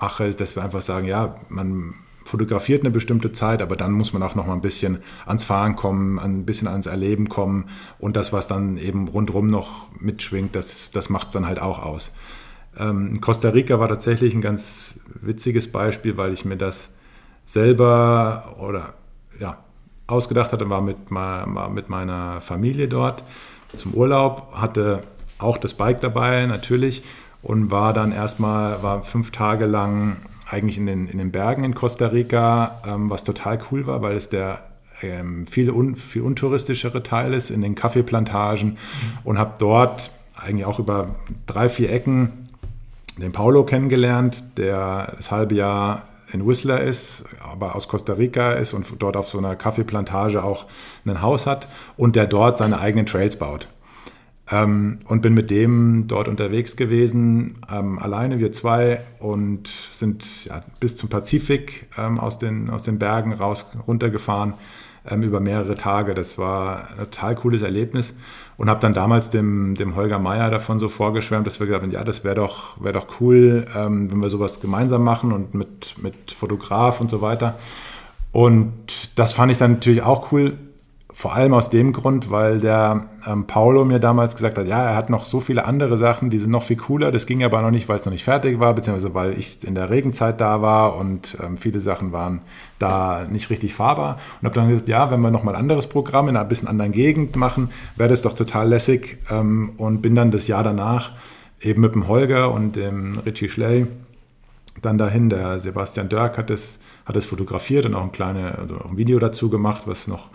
[0.00, 1.94] mache, dass wir einfach sagen, ja, man
[2.28, 5.76] fotografiert eine bestimmte Zeit, aber dann muss man auch noch mal ein bisschen ans Fahren
[5.76, 10.90] kommen, ein bisschen ans Erleben kommen und das, was dann eben rundherum noch mitschwingt, das,
[10.90, 12.12] das macht es dann halt auch aus.
[12.78, 16.94] Ähm, Costa Rica war tatsächlich ein ganz witziges Beispiel, weil ich mir das
[17.46, 18.92] selber oder
[19.40, 19.58] ja,
[20.06, 23.24] ausgedacht hatte, war mit, war mit meiner Familie dort
[23.74, 25.02] zum Urlaub, hatte
[25.38, 27.02] auch das Bike dabei natürlich
[27.42, 30.16] und war dann erstmal, war fünf Tage lang
[30.50, 34.16] eigentlich in den, in den Bergen in Costa Rica, ähm, was total cool war, weil
[34.16, 34.60] es der
[35.02, 38.76] ähm, viel, un, viel untouristischere Teil ist, in den Kaffeeplantagen mhm.
[39.24, 42.48] und habe dort eigentlich auch über drei, vier Ecken
[43.16, 48.74] den Paulo kennengelernt, der das halbe Jahr in Whistler ist, aber aus Costa Rica ist
[48.74, 50.66] und dort auf so einer Kaffeeplantage auch
[51.06, 53.68] ein Haus hat und der dort seine eigenen Trails baut.
[54.50, 60.62] Ähm, und bin mit dem dort unterwegs gewesen, ähm, alleine wir zwei und sind ja,
[60.80, 64.54] bis zum Pazifik ähm, aus, den, aus den Bergen raus runtergefahren
[65.06, 66.14] ähm, über mehrere Tage.
[66.14, 68.16] Das war ein total cooles Erlebnis
[68.56, 71.92] und habe dann damals dem, dem Holger Meier davon so vorgeschwärmt, dass wir gesagt haben,
[71.92, 75.96] ja, das wäre doch, wär doch cool, ähm, wenn wir sowas gemeinsam machen und mit,
[76.02, 77.58] mit Fotograf und so weiter.
[78.32, 78.72] Und
[79.18, 80.58] das fand ich dann natürlich auch cool,
[81.18, 84.94] vor allem aus dem Grund, weil der ähm, Paulo mir damals gesagt hat, ja, er
[84.94, 87.10] hat noch so viele andere Sachen, die sind noch viel cooler.
[87.10, 89.74] Das ging aber noch nicht, weil es noch nicht fertig war, beziehungsweise weil ich in
[89.74, 92.42] der Regenzeit da war und ähm, viele Sachen waren
[92.78, 94.18] da nicht richtig fahrbar.
[94.40, 96.92] Und habe dann gesagt, ja, wenn wir nochmal ein anderes Programm in einer bisschen anderen
[96.92, 99.18] Gegend machen, wäre das doch total lässig.
[99.28, 101.14] Ähm, und bin dann das Jahr danach
[101.60, 103.88] eben mit dem Holger und dem Richie Schley
[104.82, 105.30] dann dahin.
[105.30, 109.50] Der Sebastian Dörk hat es, hat fotografiert und auch ein kleines also ein Video dazu
[109.50, 110.30] gemacht, was noch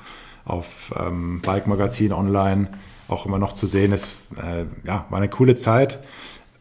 [0.46, 2.70] auf ähm, Bike Magazin online
[3.08, 4.18] auch immer noch zu sehen ist.
[4.38, 6.00] Äh, ja, war eine coole Zeit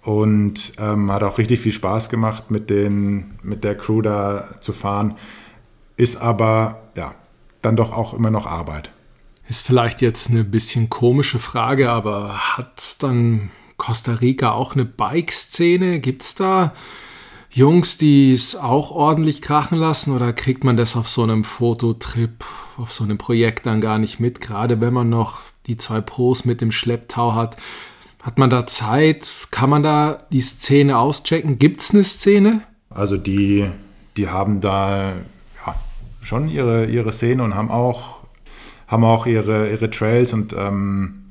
[0.02, 4.72] und ähm, hat auch richtig viel Spaß gemacht, mit, den, mit der Crew da zu
[4.72, 5.16] fahren.
[5.96, 7.14] Ist aber ja
[7.60, 8.90] dann doch auch immer noch Arbeit.
[9.48, 16.00] Ist vielleicht jetzt eine bisschen komische Frage, aber hat dann Costa Rica auch eine Bike-Szene?
[16.00, 16.72] Gibt es da
[17.50, 22.44] Jungs, die es auch ordentlich krachen lassen oder kriegt man das auf so einem Fototrip,
[22.76, 24.40] auf so einem Projekt dann gar nicht mit?
[24.40, 27.56] Gerade wenn man noch die zwei Pros mit dem Schlepptau hat.
[28.22, 29.34] Hat man da Zeit?
[29.50, 31.58] Kann man da die Szene auschecken?
[31.58, 32.62] Gibt es eine Szene?
[32.90, 33.68] Also die,
[34.16, 35.12] die haben da
[35.66, 35.74] ja,
[36.22, 38.20] schon ihre, ihre Szene und haben auch,
[38.86, 41.22] haben auch ihre, ihre Trails und ähm,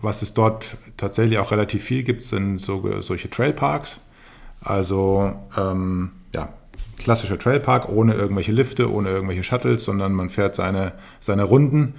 [0.00, 4.00] was es dort tatsächlich auch relativ viel gibt, sind so, solche Trailparks.
[4.60, 6.48] Also ähm, ja,
[6.98, 11.94] klassischer Trailpark ohne irgendwelche Lifte, ohne irgendwelche Shuttles, sondern man fährt seine, seine Runden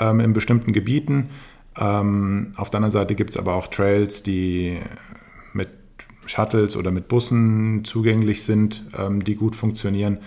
[0.00, 1.30] ähm, in bestimmten Gebieten.
[1.78, 4.78] Ähm, auf der anderen Seite gibt es aber auch Trails, die
[5.52, 5.68] mit
[6.24, 10.18] Shuttles oder mit Bussen zugänglich sind, ähm, die gut funktionieren.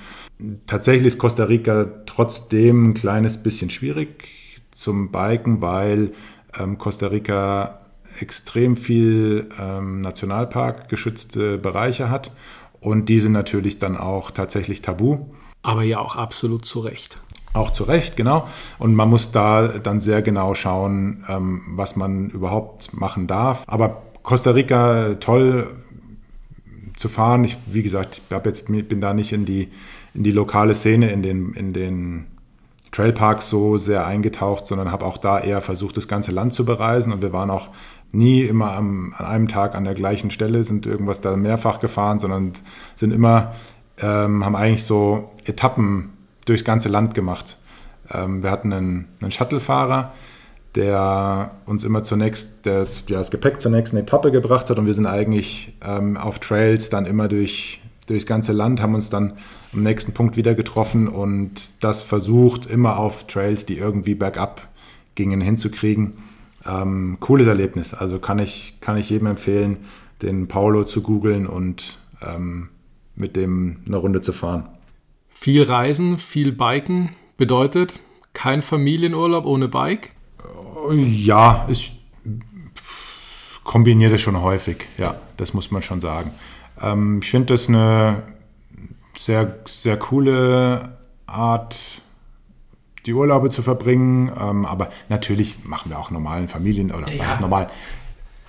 [0.68, 6.12] Tatsächlich ist Costa Rica trotzdem ein kleines bisschen schwierig zum Biken, weil
[6.58, 7.82] ähm, Costa Rica
[8.20, 12.32] extrem viel ähm, Nationalpark geschützte Bereiche hat
[12.80, 15.26] und die sind natürlich dann auch tatsächlich tabu.
[15.62, 17.20] Aber ja auch absolut zu Recht.
[17.54, 18.48] Auch zu Recht, genau.
[18.78, 23.63] Und man muss da dann sehr genau schauen, ähm, was man überhaupt machen darf.
[23.68, 25.68] Aber Costa Rica, toll
[26.96, 27.44] zu fahren.
[27.44, 29.70] Ich, wie gesagt, ich jetzt, bin da nicht in die,
[30.13, 32.28] in die lokale Szene, in den, in den
[32.92, 37.13] Trailparks so sehr eingetaucht, sondern habe auch da eher versucht, das ganze Land zu bereisen.
[37.13, 37.70] Und wir waren auch
[38.12, 42.19] nie immer am, an einem Tag an der gleichen Stelle, sind irgendwas da mehrfach gefahren,
[42.19, 42.54] sondern
[42.95, 43.54] sind immer,
[44.02, 46.13] ähm, haben eigentlich so Etappen
[46.45, 47.58] durchs ganze Land gemacht.
[48.12, 50.13] Ähm, wir hatten einen, einen Shuttlefahrer,
[50.76, 54.93] der uns immer zunächst der, ja, das Gepäck zur nächsten Etappe gebracht hat und wir
[54.93, 59.34] sind eigentlich ähm, auf Trails dann immer durch, durchs ganze Land, haben uns dann
[59.74, 64.67] am nächsten Punkt wieder getroffen und das versucht immer auf Trails, die irgendwie bergab
[65.15, 66.13] gingen, hinzukriegen.
[66.65, 69.78] Ähm, cooles Erlebnis, also kann ich, kann ich jedem empfehlen,
[70.22, 72.69] den Paulo zu googeln und ähm,
[73.15, 74.67] mit dem eine Runde zu fahren.
[75.30, 78.00] Viel Reisen, viel Biken bedeutet
[78.34, 80.12] kein Familienurlaub ohne Bike?
[80.91, 81.98] Ja, ich
[83.63, 84.88] kombiniere das schon häufig.
[84.98, 86.32] Ja, das muss man schon sagen.
[86.82, 88.24] Ähm, ich finde das eine
[89.17, 92.02] sehr, sehr coole Art,
[93.06, 94.32] die Urlaube zu verbringen.
[94.40, 97.24] Ähm, aber natürlich machen wir auch normalen Familien oder ja.
[97.24, 97.70] was ist normal?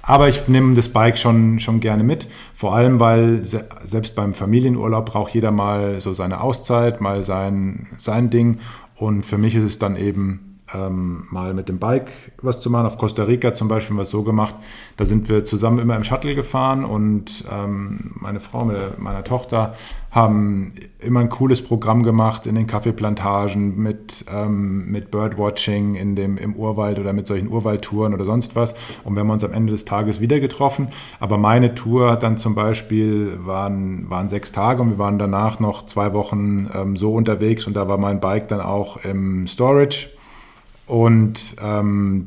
[0.02, 2.26] Aber ich nehme das Bike schon, schon gerne mit.
[2.54, 8.30] Vor allem, weil selbst beim Familienurlaub braucht jeder mal so seine Auszeit, mal sein, sein
[8.30, 8.58] Ding.
[8.96, 12.10] Und für mich ist es dann eben ähm, mal mit dem Bike
[12.42, 12.86] was zu machen.
[12.86, 14.54] Auf Costa Rica zum Beispiel haben wir es so gemacht,
[14.96, 19.74] da sind wir zusammen immer im Shuttle gefahren und ähm, meine Frau mit meiner Tochter
[20.10, 26.36] haben immer ein cooles Programm gemacht in den Kaffeeplantagen mit, ähm, mit Birdwatching in dem,
[26.36, 28.74] im Urwald oder mit solchen Urwaldtouren oder sonst was.
[29.04, 30.88] Und wir haben uns am Ende des Tages wieder getroffen.
[31.20, 35.86] Aber meine Tour dann zum Beispiel waren, waren sechs Tage und wir waren danach noch
[35.86, 40.08] zwei Wochen ähm, so unterwegs und da war mein Bike dann auch im Storage
[40.90, 42.26] und ähm,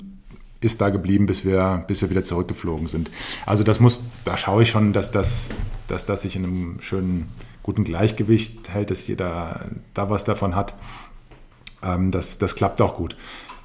[0.61, 3.11] ist da geblieben, bis wir, bis wir wieder zurückgeflogen sind.
[3.45, 5.53] Also das muss, da schaue ich schon, dass das,
[5.89, 7.27] dass das sich in einem schönen,
[7.61, 10.75] guten Gleichgewicht hält, dass jeder da was davon hat.
[11.81, 13.17] Ähm, das, das klappt auch gut.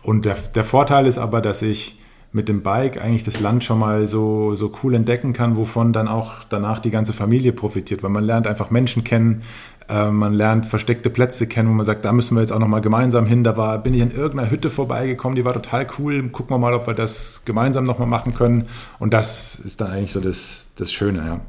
[0.02, 1.98] Und der, der Vorteil ist aber, dass ich
[2.32, 6.08] mit dem Bike eigentlich das Land schon mal so, so cool entdecken kann, wovon dann
[6.08, 9.42] auch danach die ganze Familie profitiert, weil man lernt einfach Menschen kennen,
[9.88, 12.80] äh, man lernt versteckte Plätze kennen, wo man sagt, da müssen wir jetzt auch nochmal
[12.80, 13.44] gemeinsam hin.
[13.44, 16.28] Da war, bin ich in irgendeiner Hütte vorbeigekommen, die war total cool.
[16.28, 18.68] Gucken wir mal, ob wir das gemeinsam nochmal machen können.
[18.98, 21.40] Und das ist dann eigentlich so das, das Schöne, ja.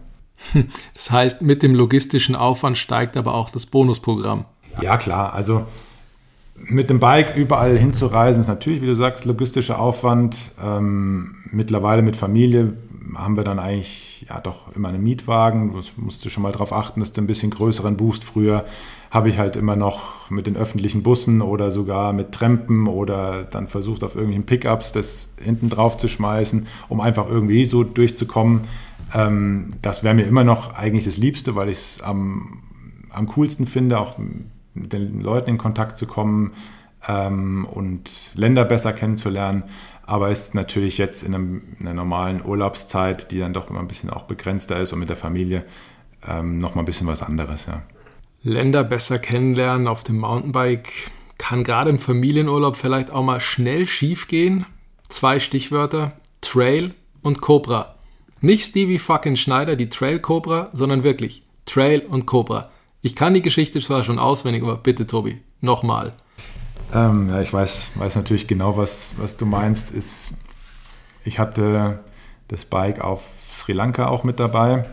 [0.94, 4.46] Das heißt, mit dem logistischen Aufwand steigt aber auch das Bonusprogramm.
[4.82, 5.34] Ja, klar.
[5.34, 5.66] Also
[6.56, 10.38] mit dem Bike überall hinzureisen ist natürlich, wie du sagst, logistischer Aufwand.
[10.64, 12.74] Ähm, mittlerweile mit Familie
[13.16, 15.72] haben wir dann eigentlich ja doch immer einen Mietwagen.
[15.72, 18.24] Du musst schon mal darauf achten, dass du ein bisschen größeren buchst.
[18.24, 18.66] Früher
[19.12, 23.68] habe ich halt immer noch mit den öffentlichen Bussen oder sogar mit Trampen oder dann
[23.68, 28.62] versucht auf irgendwelchen Pickups das hinten drauf zu schmeißen, um einfach irgendwie so durchzukommen.
[29.14, 32.62] Ähm, das wäre mir immer noch eigentlich das Liebste, weil ich es am,
[33.10, 34.18] am coolsten finde, auch
[34.74, 36.51] mit den Leuten in Kontakt zu kommen
[37.07, 39.64] ähm, und Länder besser kennenzulernen
[40.10, 43.88] aber ist natürlich jetzt in, einem, in, einer normalen Urlaubszeit, die dann doch immer ein
[43.88, 45.64] bisschen auch begrenzter ist und mit der Familie,
[46.28, 47.84] ähm, nochmal ein bisschen was anderes, ja.
[48.41, 54.28] Länder besser kennenlernen auf dem Mountainbike kann gerade im Familienurlaub vielleicht auch mal schnell schief
[54.28, 54.66] gehen.
[55.10, 57.95] Zwei Stichwörter: Trail und Cobra.
[58.41, 62.70] Nicht Stevie fucking Schneider, die Trail Cobra, sondern wirklich Trail und Cobra.
[63.01, 66.14] Ich kann die Geschichte zwar schon auswendig, aber bitte, Tobi, nochmal.
[66.94, 69.92] Ähm, ja, ich weiß, weiß natürlich genau, was, was du meinst.
[69.92, 70.34] Ist,
[71.24, 72.00] ich hatte
[72.48, 74.86] das Bike auf Sri Lanka auch mit dabei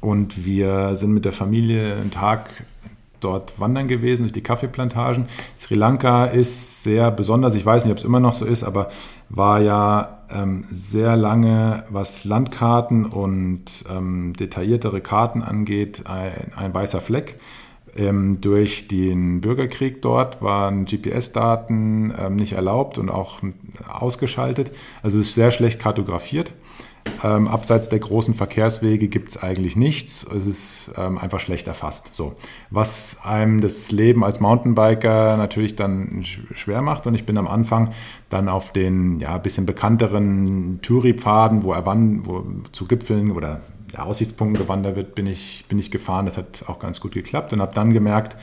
[0.00, 2.48] und wir sind mit der Familie einen Tag
[3.20, 5.26] dort wandern gewesen durch die Kaffeeplantagen.
[5.56, 8.90] Sri Lanka ist sehr besonders, ich weiß nicht, ob es immer noch so ist, aber
[9.28, 17.00] war ja ähm, sehr lange, was Landkarten und ähm, detailliertere Karten angeht, ein, ein weißer
[17.00, 17.38] Fleck.
[17.94, 23.40] Ähm, durch den Bürgerkrieg dort waren GPS-Daten ähm, nicht erlaubt und auch
[23.86, 24.72] ausgeschaltet.
[25.02, 26.54] Also es ist sehr schlecht kartografiert.
[27.24, 30.24] Ähm, abseits der großen Verkehrswege gibt es eigentlich nichts.
[30.24, 32.14] Es ist ähm, einfach schlecht erfasst.
[32.14, 32.34] So.
[32.70, 37.06] Was einem das Leben als Mountainbiker natürlich dann schwer macht.
[37.06, 37.92] Und ich bin am Anfang
[38.28, 41.74] dann auf den ja, bisschen bekannteren Touri-Pfaden, wo,
[42.24, 43.60] wo zu Gipfeln oder
[43.92, 46.26] ja, Aussichtspunkten gewandert wird, bin ich, bin ich gefahren.
[46.26, 48.36] Das hat auch ganz gut geklappt und habe dann gemerkt,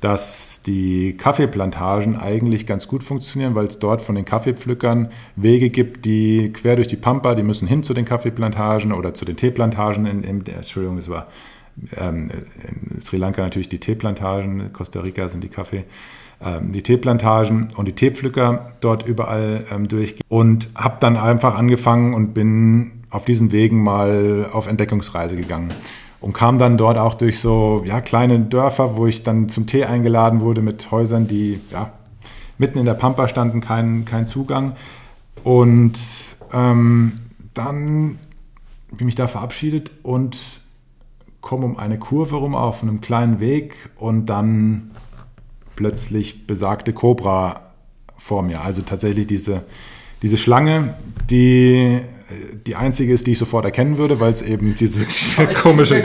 [0.00, 6.04] dass die Kaffeeplantagen eigentlich ganz gut funktionieren, weil es dort von den Kaffeepflückern Wege gibt,
[6.04, 10.06] die quer durch die Pampa, die müssen hin zu den Kaffeeplantagen oder zu den Teeplantagen.
[10.06, 11.28] In, in, Entschuldigung, es war
[11.96, 12.30] ähm,
[12.92, 15.84] in Sri Lanka natürlich die Teeplantagen, Costa Rica sind die Kaffee
[16.44, 20.24] ähm, die Teeplantagen und die Teepflücker dort überall ähm, durchgehen.
[20.28, 25.68] Und habe dann einfach angefangen und bin auf diesen Wegen mal auf Entdeckungsreise gegangen
[26.20, 29.84] und kam dann dort auch durch so ja, kleine Dörfer, wo ich dann zum Tee
[29.84, 31.92] eingeladen wurde mit Häusern, die ja,
[32.58, 34.76] mitten in der Pampa standen, kein, kein Zugang.
[35.44, 35.98] Und
[36.52, 37.14] ähm,
[37.54, 38.18] dann
[38.92, 40.60] bin ich da verabschiedet und
[41.40, 44.92] komme um eine Kurve rum auf einem kleinen Weg und dann
[45.74, 47.72] plötzlich besagte Cobra
[48.16, 48.60] vor mir.
[48.60, 49.64] Also tatsächlich diese,
[50.22, 50.94] diese Schlange,
[51.28, 52.00] die
[52.66, 55.06] die einzige ist, die ich sofort erkennen würde, weil es eben diese
[55.62, 56.02] komische,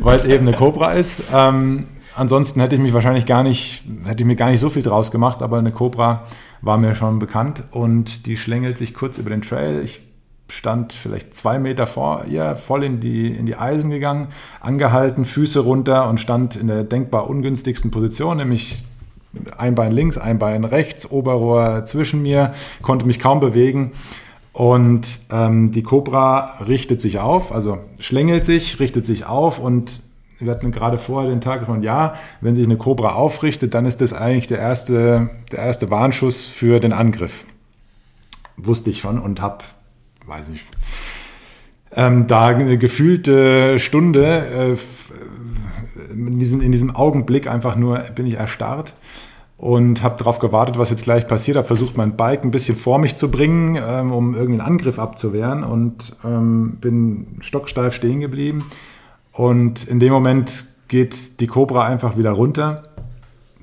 [0.00, 1.22] weil es eben eine Cobra ist.
[1.32, 1.84] Ähm,
[2.14, 5.10] ansonsten hätte ich mich wahrscheinlich gar nicht, hätte ich mir gar nicht so viel draus
[5.10, 6.26] gemacht, aber eine Cobra
[6.60, 9.80] war mir schon bekannt und die schlängelt sich kurz über den Trail.
[9.82, 10.00] Ich
[10.48, 14.28] stand vielleicht zwei Meter vor ihr, voll in die, in die Eisen gegangen,
[14.60, 18.84] angehalten, Füße runter und stand in der denkbar ungünstigsten Position, nämlich
[19.56, 23.92] ein Bein links, ein Bein rechts, Oberrohr zwischen mir, konnte mich kaum bewegen
[24.54, 30.00] und ähm, die Cobra richtet sich auf, also schlängelt sich, richtet sich auf und
[30.38, 34.00] wir hatten gerade vorher den Tag von ja, wenn sich eine Cobra aufrichtet, dann ist
[34.00, 37.44] das eigentlich der erste, der erste Warnschuss für den Angriff.
[38.56, 39.64] Wusste ich schon und habe,
[40.26, 40.64] weiß ich,
[41.90, 48.34] ähm, da eine gefühlte Stunde äh, in, diesem, in diesem Augenblick einfach nur bin ich
[48.34, 48.94] erstarrt
[49.64, 51.56] und habe darauf gewartet, was jetzt gleich passiert.
[51.56, 55.64] Habe versucht, mein Bike ein bisschen vor mich zu bringen, ähm, um irgendeinen Angriff abzuwehren
[55.64, 58.66] und ähm, bin stocksteif stehen geblieben.
[59.32, 62.82] Und in dem Moment geht die Cobra einfach wieder runter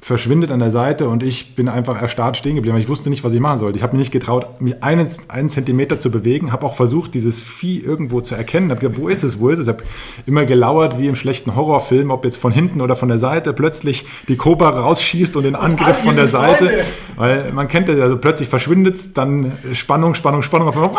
[0.03, 2.75] verschwindet an der Seite und ich bin einfach erstarrt stehen geblieben.
[2.77, 3.77] Ich wusste nicht, was ich machen sollte.
[3.77, 7.39] Ich habe mich nicht getraut, mich einen, einen Zentimeter zu bewegen, habe auch versucht, dieses
[7.39, 8.71] Vieh irgendwo zu erkennen.
[8.71, 9.67] Habe gedacht, wo ist es, wo ist es?
[9.67, 9.83] Ich habe
[10.25, 14.05] immer gelauert, wie im schlechten Horrorfilm, ob jetzt von hinten oder von der Seite plötzlich
[14.27, 16.83] die Cobra rausschießt und den Angriff von der Seite.
[17.15, 20.67] Weil man kennt das, also plötzlich verschwindet es, dann Spannung, Spannung, Spannung.
[20.69, 20.91] Auf einmal,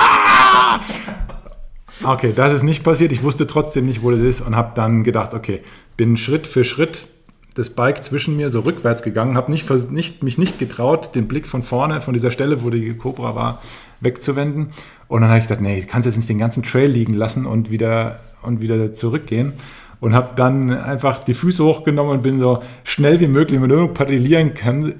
[2.04, 3.12] Okay, das ist nicht passiert.
[3.12, 5.62] Ich wusste trotzdem nicht, wo das ist und habe dann gedacht, okay,
[5.96, 7.08] bin Schritt für Schritt
[7.54, 11.48] das Bike zwischen mir so rückwärts gegangen, habe nicht, nicht, mich nicht getraut, den Blick
[11.48, 13.62] von vorne, von dieser Stelle, wo die Cobra war,
[14.00, 14.70] wegzuwenden.
[15.08, 17.46] Und dann habe ich gedacht, nee, du kannst jetzt nicht den ganzen Trail liegen lassen
[17.46, 19.52] und wieder, und wieder zurückgehen.
[20.00, 23.94] Und habe dann einfach die Füße hochgenommen und bin so schnell wie möglich, wenn irgendwo
[23.94, 24.94] paddelieren kann,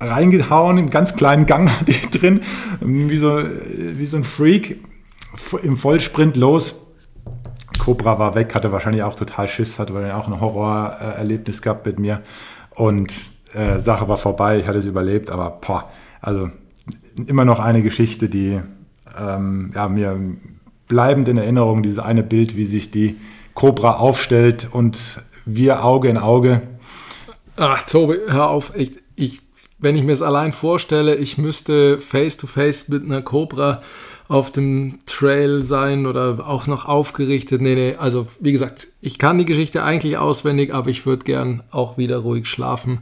[0.00, 2.40] reingehauen, im ganz kleinen Gang hatte ich drin,
[2.80, 4.80] wie so, wie so ein Freak,
[5.62, 6.83] im Vollsprint los,
[7.84, 11.98] Cobra war weg, hatte wahrscheinlich auch total Schiss, hatte wahrscheinlich auch ein Horrorerlebnis gehabt mit
[11.98, 12.22] mir.
[12.70, 13.12] Und
[13.52, 15.90] äh, Sache war vorbei, ich hatte es überlebt, aber boah,
[16.22, 16.48] also
[17.26, 18.58] immer noch eine Geschichte, die
[19.18, 20.18] ähm, ja, mir
[20.88, 23.16] bleibend in Erinnerung, dieses eine Bild, wie sich die
[23.52, 26.62] Cobra aufstellt und wir Auge in Auge.
[27.56, 29.40] Ach, Tobi, hör auf, echt, ich,
[29.78, 33.82] wenn ich mir es allein vorstelle, ich müsste face to face mit einer Cobra
[34.28, 37.60] auf dem Trail sein oder auch noch aufgerichtet.
[37.60, 41.62] Nee, nee, also wie gesagt, ich kann die Geschichte eigentlich auswendig, aber ich würde gern
[41.70, 43.00] auch wieder ruhig schlafen.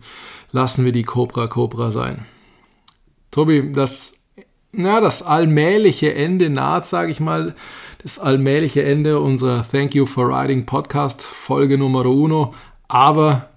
[0.50, 2.26] Lassen wir die Cobra Cobra sein.
[3.30, 4.14] Tobi, das
[4.74, 7.54] ja, das allmähliche Ende naht, sage ich mal.
[8.02, 12.54] Das allmähliche Ende unserer Thank You for Riding Podcast Folge Nummer uno.
[12.88, 13.50] Aber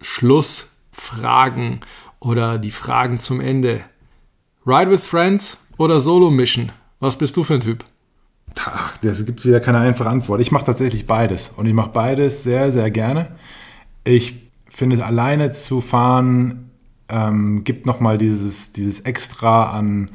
[0.00, 1.80] Schlussfragen
[2.18, 3.82] oder die Fragen zum Ende.
[4.64, 6.70] Ride with Friends oder Solo Mission?
[7.00, 7.84] Was bist du für ein Typ?
[8.66, 10.42] Ach, das gibt wieder keine einfache Antwort.
[10.42, 13.28] Ich mache tatsächlich beides und ich mache beides sehr, sehr gerne.
[14.04, 16.70] Ich finde es alleine zu fahren
[17.08, 20.10] ähm, gibt nochmal dieses, dieses Extra an,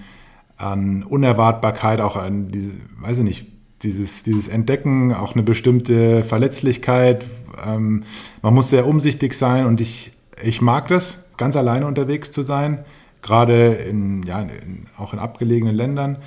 [0.57, 3.47] an Unerwartbarkeit, auch an diese, weiß ich nicht,
[3.81, 7.25] dieses, dieses Entdecken, auch eine bestimmte Verletzlichkeit.
[7.65, 8.03] Ähm,
[8.43, 10.11] man muss sehr umsichtig sein und ich,
[10.43, 12.85] ich mag das, ganz alleine unterwegs zu sein,
[13.25, 16.17] gerade in, ja, in, auch in abgelegenen Ländern.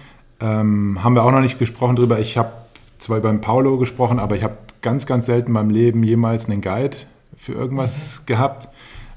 [0.41, 2.19] Ähm, haben wir auch noch nicht gesprochen drüber.
[2.19, 2.53] Ich habe
[2.99, 6.61] zwar beim Paulo gesprochen, aber ich habe ganz, ganz selten in meinem Leben jemals einen
[6.61, 6.97] Guide
[7.37, 8.27] für irgendwas mhm.
[8.27, 8.69] gehabt,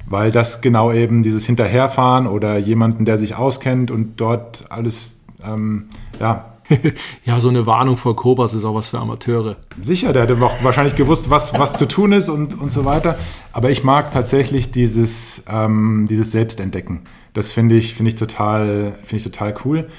[0.06, 5.90] weil das genau eben dieses Hinterherfahren oder jemanden, der sich auskennt und dort alles, ähm,
[6.20, 6.46] ja.
[7.26, 9.58] ja, so eine Warnung vor Kobas ist auch was für Amateure.
[9.82, 13.18] Sicher, der hätte wahrscheinlich gewusst, was, was zu tun ist und, und so weiter.
[13.52, 17.02] Aber ich mag tatsächlich dieses, ähm, dieses Selbstentdecken.
[17.34, 19.90] Das finde ich, find ich, total, find ich total cool.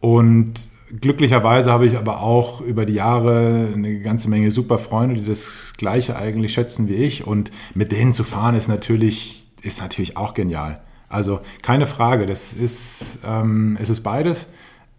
[0.00, 0.68] Und
[1.00, 5.72] glücklicherweise habe ich aber auch über die Jahre eine ganze Menge super Freunde, die das
[5.76, 7.26] Gleiche eigentlich schätzen wie ich.
[7.26, 10.80] Und mit denen zu fahren ist natürlich, ist natürlich auch genial.
[11.08, 14.48] Also keine Frage, das ist, ähm, es ist beides.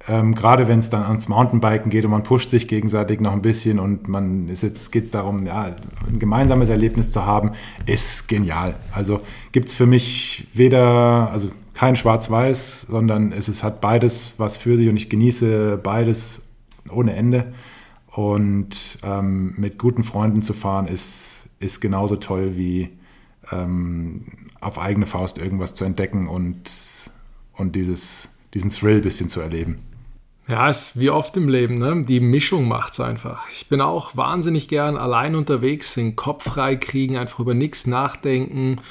[0.08, 3.42] Ähm, gerade wenn es dann ans Mountainbiken geht und man pusht sich gegenseitig noch ein
[3.42, 5.76] bisschen und man ist jetzt geht es darum, ja,
[6.08, 7.52] ein gemeinsames Erlebnis zu haben,
[7.86, 8.76] ist genial.
[8.92, 9.22] Also
[9.54, 14.76] gibt es für mich weder, also kein Schwarz-Weiß, sondern es ist, hat beides was für
[14.76, 16.42] sich und ich genieße beides
[16.92, 17.54] ohne Ende.
[18.08, 22.90] Und ähm, mit guten Freunden zu fahren ist, ist genauso toll wie
[23.52, 24.26] ähm,
[24.60, 26.70] auf eigene Faust irgendwas zu entdecken und,
[27.54, 29.78] und dieses, diesen Thrill ein bisschen zu erleben.
[30.48, 32.04] Ja, ist wie oft im Leben, ne?
[32.06, 33.48] die Mischung macht es einfach.
[33.50, 38.82] Ich bin auch wahnsinnig gern allein unterwegs, den Kopf frei kriegen, einfach über nichts nachdenken,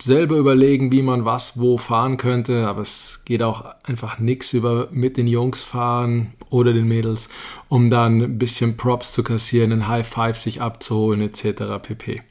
[0.00, 4.88] selber überlegen, wie man was wo fahren könnte, aber es geht auch einfach nichts über
[4.90, 7.28] mit den Jungs fahren oder den Mädels,
[7.68, 11.82] um dann ein bisschen Props zu kassieren, ein High Five sich abzuholen etc.
[11.82, 12.22] pp.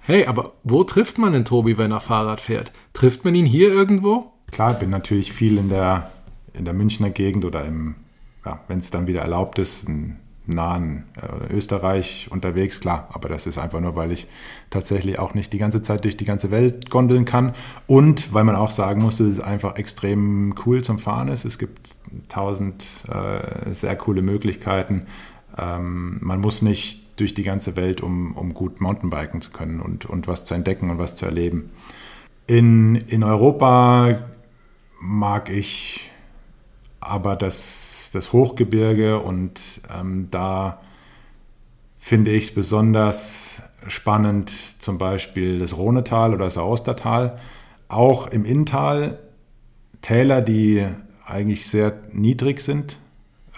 [0.00, 2.72] Hey, aber wo trifft man den Tobi, wenn er Fahrrad fährt?
[2.92, 4.32] Trifft man ihn hier irgendwo?
[4.50, 6.10] Klar, ich bin natürlich viel in der,
[6.54, 7.94] in der Münchner Gegend oder im,
[8.48, 13.46] ja, wenn es dann wieder erlaubt ist, ein nahen äh, Österreich unterwegs, klar, aber das
[13.46, 14.26] ist einfach nur, weil ich
[14.70, 17.54] tatsächlich auch nicht die ganze Zeit durch die ganze Welt gondeln kann
[17.86, 21.44] und weil man auch sagen muss, dass es einfach extrem cool zum Fahren ist.
[21.44, 25.04] Es gibt tausend äh, sehr coole Möglichkeiten.
[25.58, 30.06] Ähm, man muss nicht durch die ganze Welt, um, um gut Mountainbiken zu können und,
[30.06, 31.68] und was zu entdecken und was zu erleben.
[32.46, 34.22] In, in Europa
[34.98, 36.10] mag ich
[37.00, 39.60] aber das das Hochgebirge und
[39.94, 40.80] ähm, da
[41.96, 44.50] finde ich es besonders spannend,
[44.80, 47.38] zum Beispiel das Rhonetal oder das Austertal.
[47.88, 49.18] Auch im Inntal
[50.00, 50.86] Täler, die
[51.26, 52.98] eigentlich sehr niedrig sind,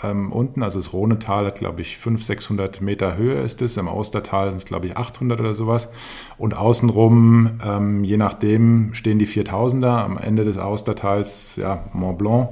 [0.02, 0.62] ähm, unten.
[0.62, 3.76] Also das Rhonetal hat, glaube ich, 500, 600 Meter Höhe ist es.
[3.76, 5.90] Im Austertal sind es, glaube ich, 800 oder sowas.
[6.38, 10.02] Und außenrum, ähm, je nachdem, stehen die 4000er.
[10.02, 12.50] Am Ende des Austertals, ja, Mont Blanc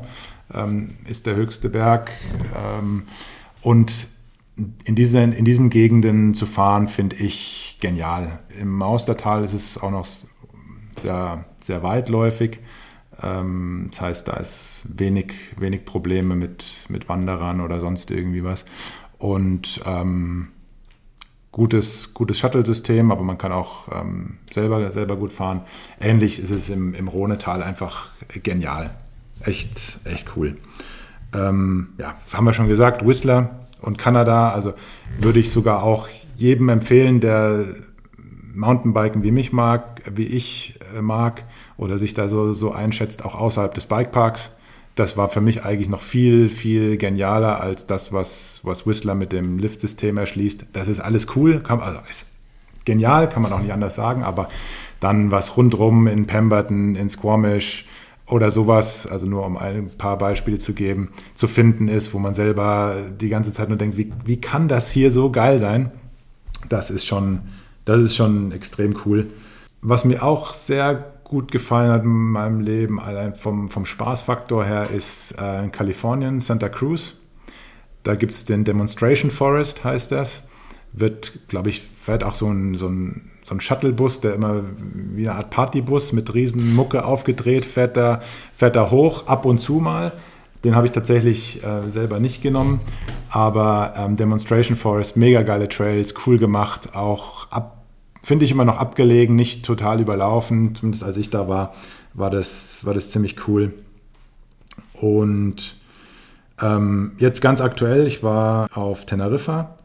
[0.54, 2.10] ähm, ist der höchste Berg.
[2.56, 3.04] Ähm,
[3.62, 4.08] und
[4.84, 8.40] in diesen, in diesen Gegenden zu fahren, finde ich genial.
[8.60, 10.06] Im Maustertal ist es auch noch
[11.00, 12.58] sehr, sehr weitläufig.
[13.22, 18.64] Ähm, das heißt, da ist wenig, wenig Probleme mit, mit Wanderern oder sonst irgendwie was.
[19.18, 20.48] Und ähm,
[21.52, 25.62] gutes, gutes Shuttle-System, aber man kann auch ähm, selber, selber gut fahren.
[26.00, 28.10] Ähnlich ist es im, im Rhonetal einfach
[28.42, 28.90] genial
[29.40, 30.56] echt, echt cool.
[31.34, 34.74] Ähm, ja, haben wir schon gesagt, Whistler und Kanada, also
[35.20, 37.64] würde ich sogar auch jedem empfehlen, der
[38.54, 41.44] Mountainbiken wie mich mag, wie ich äh, mag
[41.76, 44.52] oder sich da so, so einschätzt, auch außerhalb des Bikeparks.
[44.94, 49.32] Das war für mich eigentlich noch viel, viel genialer als das, was, was Whistler mit
[49.32, 50.66] dem Liftsystem erschließt.
[50.72, 52.26] Das ist alles cool, kann, also ist
[52.84, 54.48] genial, kann man auch nicht anders sagen, aber
[54.98, 57.86] dann was rundrum in Pemberton, in Squamish,
[58.30, 62.34] oder sowas, also nur um ein paar Beispiele zu geben, zu finden ist, wo man
[62.34, 65.92] selber die ganze Zeit nur denkt, wie, wie kann das hier so geil sein?
[66.68, 67.40] Das ist schon,
[67.84, 69.30] das ist schon extrem cool.
[69.80, 74.90] Was mir auch sehr gut gefallen hat in meinem Leben, allein vom, vom Spaßfaktor her,
[74.90, 77.16] ist äh, in Kalifornien, Santa Cruz.
[78.02, 80.44] Da gibt es den Demonstration Forest, heißt das.
[80.92, 84.62] Wird, glaube ich, fährt auch so ein, so ein so ein Shuttlebus, der immer
[85.14, 88.20] wie eine Art Partybus mit riesen Mucke aufgedreht, fährt da,
[88.52, 90.12] fährt da hoch, ab und zu mal.
[90.64, 92.80] Den habe ich tatsächlich äh, selber nicht genommen,
[93.30, 97.46] aber ähm, Demonstration Forest, mega geile Trails, cool gemacht, auch
[98.22, 100.74] finde ich immer noch abgelegen, nicht total überlaufen.
[100.74, 101.72] Zumindest als ich da war,
[102.12, 103.72] war das, war das ziemlich cool.
[104.92, 105.76] Und
[106.60, 109.78] ähm, jetzt ganz aktuell, ich war auf Teneriffa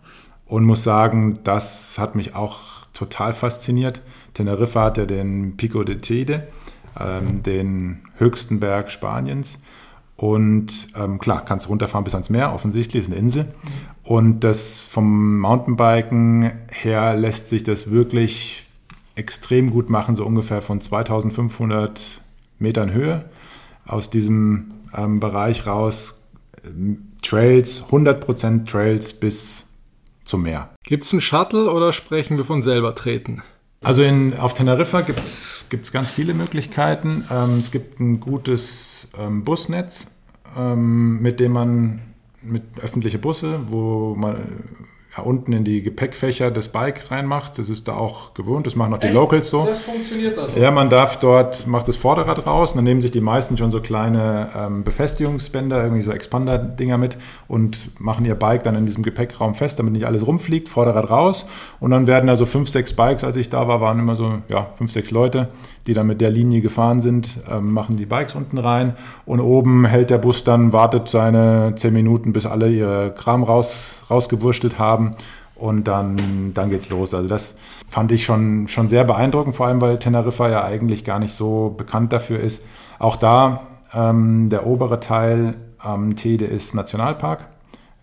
[0.46, 4.02] und muss sagen, das hat mich auch total fasziniert.
[4.34, 6.48] Teneriffa hat ja den Pico de Tede,
[7.00, 9.60] ähm, den höchsten Berg Spaniens.
[10.16, 13.48] Und ähm, klar, kannst runterfahren bis ans Meer, offensichtlich, ist eine Insel.
[14.04, 18.64] Und das vom Mountainbiken her lässt sich das wirklich
[19.16, 22.22] extrem gut machen, so ungefähr von 2500
[22.60, 23.26] Metern Höhe
[23.86, 26.20] aus diesem ähm, Bereich raus.
[27.22, 29.68] Trails, 100% Trails bis
[30.24, 30.70] zum Meer.
[30.84, 33.44] Gibt es einen Shuttle oder sprechen wir von selber treten?
[33.84, 37.26] Also in, auf Teneriffa gibt es ganz viele Möglichkeiten.
[37.30, 40.16] Ähm, es gibt ein gutes ähm, Busnetz,
[40.58, 42.02] ähm, mit dem man
[42.42, 44.38] mit öffentliche Busse, wo man
[45.16, 47.60] ja, unten in die Gepäckfächer das Bike reinmacht.
[47.60, 48.66] Das ist da auch gewohnt.
[48.66, 49.16] Das machen auch die Echt?
[49.16, 49.66] Locals so.
[49.66, 50.60] Das funktioniert also.
[50.60, 53.70] Ja, man darf dort, macht das Vorderrad raus und dann nehmen sich die meisten schon
[53.70, 59.04] so kleine ähm, Befestigungsbänder, irgendwie so Expander-Dinger mit und machen ihr Bike dann in diesem
[59.04, 60.68] Gepäckraum fest, damit nicht alles rumfliegt.
[60.68, 61.46] Vorderrad raus
[61.80, 64.40] und dann werden da so fünf, sechs Bikes, als ich da war, waren immer so,
[64.48, 65.50] ja, fünf, sechs Leute,
[65.86, 68.96] die dann mit der Linie gefahren sind, ähm, machen die Bikes unten rein
[69.26, 74.02] und oben hält der Bus dann, wartet seine zehn Minuten, bis alle ihr Kram raus,
[74.10, 75.16] rausgewurschtelt haben haben
[75.56, 77.14] und dann, dann geht's los.
[77.14, 77.58] Also das
[77.90, 81.74] fand ich schon, schon sehr beeindruckend, vor allem weil Teneriffa ja eigentlich gar nicht so
[81.78, 82.66] bekannt dafür ist.
[83.00, 87.46] Auch da ähm, der obere Teil am Tede ist Nationalpark,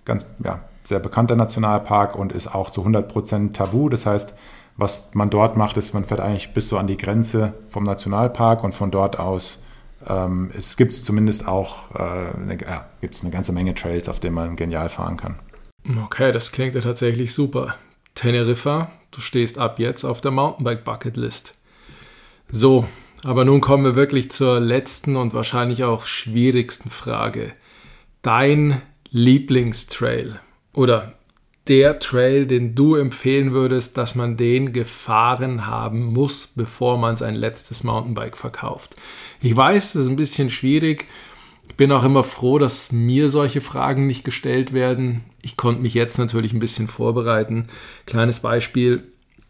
[0.04, 3.88] ganz ja, sehr bekannter Nationalpark und ist auch zu 100% tabu.
[3.88, 4.34] Das heißt,
[4.76, 8.64] was man dort macht, ist, man fährt eigentlich bis so an die Grenze vom Nationalpark
[8.64, 9.60] und von dort aus
[10.08, 14.18] ähm, es gibt es zumindest auch äh, eine, ja, gibt's eine ganze Menge Trails, auf
[14.18, 15.34] denen man genial fahren kann.
[15.88, 17.74] Okay, das klingt ja tatsächlich super.
[18.14, 21.54] Teneriffa, du stehst ab jetzt auf der Mountainbike Bucketlist.
[22.50, 22.86] So,
[23.24, 27.52] aber nun kommen wir wirklich zur letzten und wahrscheinlich auch schwierigsten Frage.
[28.22, 30.40] Dein Lieblingstrail
[30.72, 31.14] oder
[31.68, 37.34] der Trail, den du empfehlen würdest, dass man den gefahren haben muss, bevor man sein
[37.34, 38.96] letztes Mountainbike verkauft.
[39.40, 41.06] Ich weiß, das ist ein bisschen schwierig
[41.76, 45.24] bin auch immer froh, dass mir solche Fragen nicht gestellt werden.
[45.42, 47.66] Ich konnte mich jetzt natürlich ein bisschen vorbereiten.
[48.06, 49.02] Kleines Beispiel.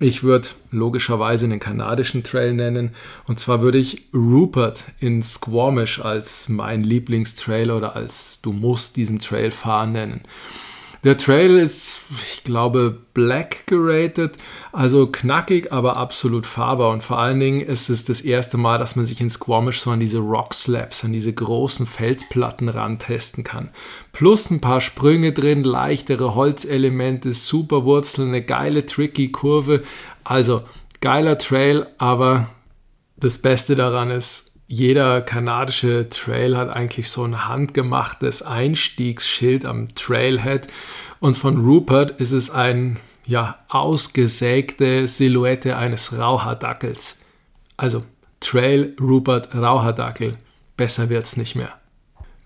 [0.02, 2.92] Ich würde logischerweise einen kanadischen Trail nennen.
[3.26, 9.18] Und zwar würde ich Rupert in Squamish als mein Lieblingstrail oder als du musst diesen
[9.18, 10.22] Trail fahren nennen.
[11.02, 14.36] Der Trail ist, ich glaube, black geratet,
[14.70, 16.90] also knackig, aber absolut fahrbar.
[16.90, 19.90] Und vor allen Dingen ist es das erste Mal, dass man sich in Squamish so
[19.90, 23.70] an diese Rock Slabs, an diese großen Felsplatten rantesten kann.
[24.12, 29.82] Plus ein paar Sprünge drin, leichtere Holzelemente, super Wurzeln, eine geile, tricky Kurve.
[30.22, 30.62] Also
[31.00, 32.50] geiler Trail, aber
[33.16, 40.68] das Beste daran ist, jeder kanadische Trail hat eigentlich so ein handgemachtes Einstiegsschild am Trailhead
[41.18, 47.18] und von Rupert ist es ein ja ausgesägte Silhouette eines Raucherdackels.
[47.76, 48.02] Also
[48.38, 50.36] Trail Rupert Raucherdackel.
[50.76, 51.72] Besser wird's nicht mehr.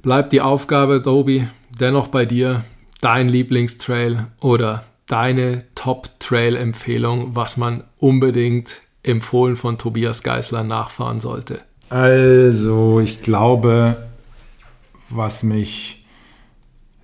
[0.01, 1.47] Bleibt die Aufgabe, Dobi,
[1.79, 2.65] dennoch bei dir,
[3.03, 11.63] dein Lieblingstrail oder deine Top-Trail-Empfehlung, was man unbedingt empfohlen von Tobias Geisler nachfahren sollte.
[11.95, 14.09] Also, ich glaube,
[15.11, 16.05] was mich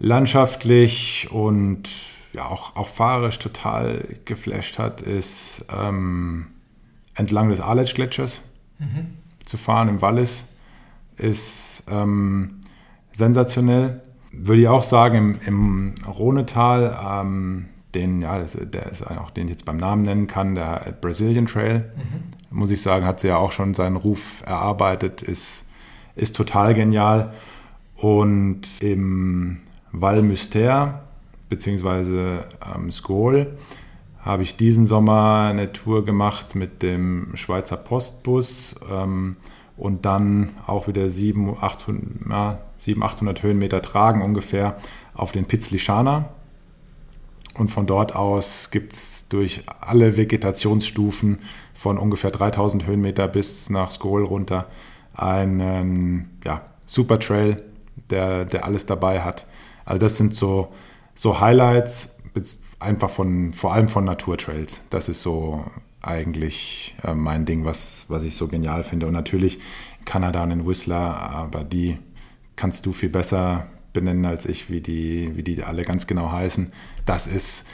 [0.00, 1.88] landschaftlich und
[2.32, 6.48] ja auch, auch fahrisch total geflasht hat, ist ähm,
[7.14, 8.42] entlang des Aletsch-Gletschers
[8.80, 9.16] mhm.
[9.44, 10.46] zu fahren im Wallis.
[11.16, 12.58] Ist ähm,
[13.12, 14.00] sensationell.
[14.32, 19.46] Würde ich auch sagen, im, im Rhonetal, ähm, den, ja, das, der ist auch, den
[19.46, 21.92] ich jetzt beim Namen nennen kann, der Brazilian Trail.
[21.94, 25.64] Mhm muss ich sagen, hat sie ja auch schon seinen Ruf erarbeitet, ist,
[26.16, 27.32] ist total genial.
[27.96, 29.58] Und im
[29.92, 30.94] Val Mystère,
[31.48, 32.44] beziehungsweise
[32.74, 33.56] ähm, Skol,
[34.22, 39.36] habe ich diesen Sommer eine Tour gemacht mit dem Schweizer Postbus ähm,
[39.76, 44.76] und dann auch wieder 700, 800, ja, 700 800 Höhenmeter tragen ungefähr
[45.14, 46.28] auf den Pizzlischana.
[47.54, 51.40] Und von dort aus gibt es durch alle Vegetationsstufen
[51.74, 54.66] von ungefähr 3000 Höhenmeter bis nach Skol runter
[55.14, 57.62] einen ja, Super Trail,
[58.10, 59.46] der, der alles dabei hat.
[59.84, 60.72] Also das sind so,
[61.14, 62.16] so Highlights,
[62.78, 64.82] einfach von, vor allem von Naturtrails.
[64.90, 65.64] Das ist so
[66.02, 69.06] eigentlich äh, mein Ding, was, was ich so genial finde.
[69.06, 69.60] Und natürlich
[70.04, 71.98] Kanada und in Whistler, aber die
[72.56, 76.72] kannst du viel besser benennen als ich, wie die, wie die alle ganz genau heißen.
[77.06, 77.66] Das ist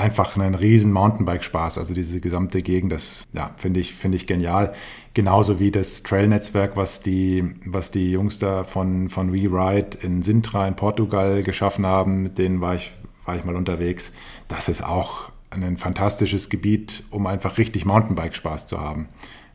[0.00, 1.78] einfach ein riesen Mountainbike-Spaß.
[1.78, 4.72] Also diese gesamte Gegend, das ja, finde ich, finde ich genial.
[5.14, 10.66] Genauso wie das Trail-Netzwerk, was die, was die Jungs da von, von WeRide in Sintra
[10.66, 12.92] in Portugal geschaffen haben, mit denen war ich,
[13.26, 14.12] war ich mal unterwegs.
[14.48, 19.08] Das ist auch ein fantastisches Gebiet, um einfach richtig Mountainbike-Spaß zu haben.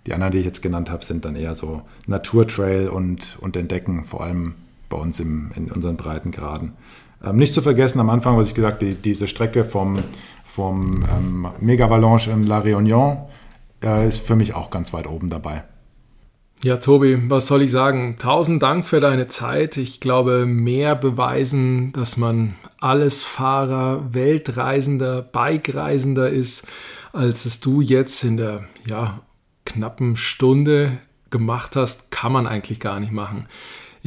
[0.05, 4.03] Die anderen, die ich jetzt genannt habe, sind dann eher so Naturtrail und, und Entdecken,
[4.03, 4.55] vor allem
[4.89, 6.73] bei uns im, in unseren Breitengraden.
[7.23, 9.99] Ähm, nicht zu vergessen, am Anfang, was ich gesagt die, diese Strecke vom,
[10.43, 13.27] vom ähm, Megavalanche in La Réunion
[13.83, 15.63] äh, ist für mich auch ganz weit oben dabei.
[16.63, 18.15] Ja, Tobi, was soll ich sagen?
[18.17, 19.77] Tausend Dank für deine Zeit.
[19.77, 26.65] Ich glaube, mehr beweisen, dass man alles Fahrer, Weltreisender, Bikereisender ist,
[27.11, 29.21] als es du jetzt in der ja,
[29.65, 30.97] knappen Stunde
[31.29, 33.47] gemacht hast, kann man eigentlich gar nicht machen.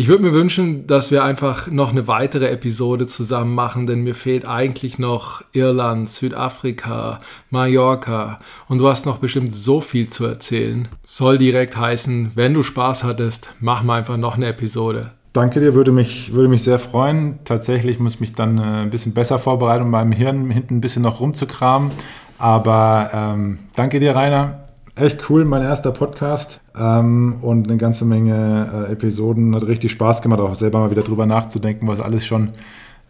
[0.01, 4.15] Ich würde mir wünschen, dass wir einfach noch eine weitere Episode zusammen machen, denn mir
[4.15, 7.19] fehlt eigentlich noch Irland, Südafrika,
[7.51, 8.39] Mallorca
[8.69, 10.87] und du hast noch bestimmt so viel zu erzählen.
[11.03, 15.11] Soll direkt heißen, wenn du Spaß hattest, machen wir einfach noch eine Episode.
[15.33, 17.41] Danke dir, würde mich, würde mich sehr freuen.
[17.43, 20.81] Tatsächlich muss ich mich dann äh, ein bisschen besser vorbereiten, um meinem Hirn hinten ein
[20.81, 21.91] bisschen noch rumzukramen.
[22.39, 24.69] Aber ähm, danke dir, Rainer
[24.99, 29.55] echt cool, mein erster Podcast ähm, und eine ganze Menge äh, Episoden.
[29.55, 32.53] Hat richtig Spaß gemacht, auch selber mal wieder drüber nachzudenken, was alles schon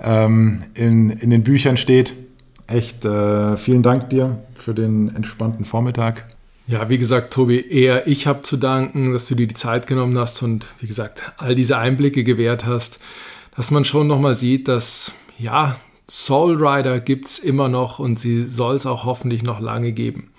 [0.00, 2.14] ähm, in, in den Büchern steht.
[2.66, 6.26] Echt äh, vielen Dank dir für den entspannten Vormittag.
[6.66, 10.18] Ja, wie gesagt, Tobi, eher ich habe zu danken, dass du dir die Zeit genommen
[10.18, 13.00] hast und wie gesagt, all diese Einblicke gewährt hast,
[13.56, 15.76] dass man schon nochmal sieht, dass ja,
[16.10, 20.30] Soul Rider gibt es immer noch und sie soll es auch hoffentlich noch lange geben.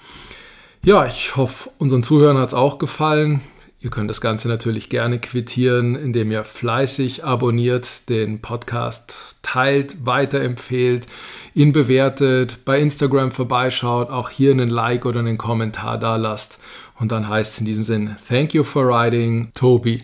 [0.81, 3.41] Ja, ich hoffe, unseren Zuhörern hat es auch gefallen.
[3.81, 11.07] Ihr könnt das Ganze natürlich gerne quittieren, indem ihr fleißig abonniert, den Podcast teilt, weiterempfehlt,
[11.53, 16.59] ihn bewertet, bei Instagram vorbeischaut, auch hier einen Like oder einen Kommentar da lasst.
[16.97, 20.01] Und dann heißt es in diesem Sinn, thank you for riding, Tobi.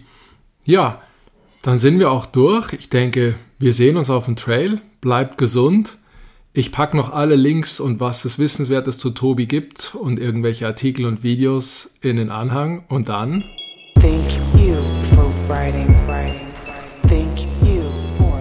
[0.66, 1.02] Ja,
[1.64, 2.74] dann sind wir auch durch.
[2.74, 4.82] Ich denke, wir sehen uns auf dem Trail.
[5.00, 5.94] Bleibt gesund.
[6.58, 11.06] Ich packe noch alle Links und was es Wissenswertes zu Tobi gibt und irgendwelche Artikel
[11.06, 12.86] und Videos in den Anhang.
[12.88, 13.44] Und dann.
[13.96, 14.76] Thank you
[15.14, 16.48] for writing, writing.
[17.10, 17.82] Thank you
[18.18, 18.40] for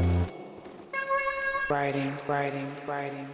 [1.69, 3.34] writing, writing, writing, writing, writing.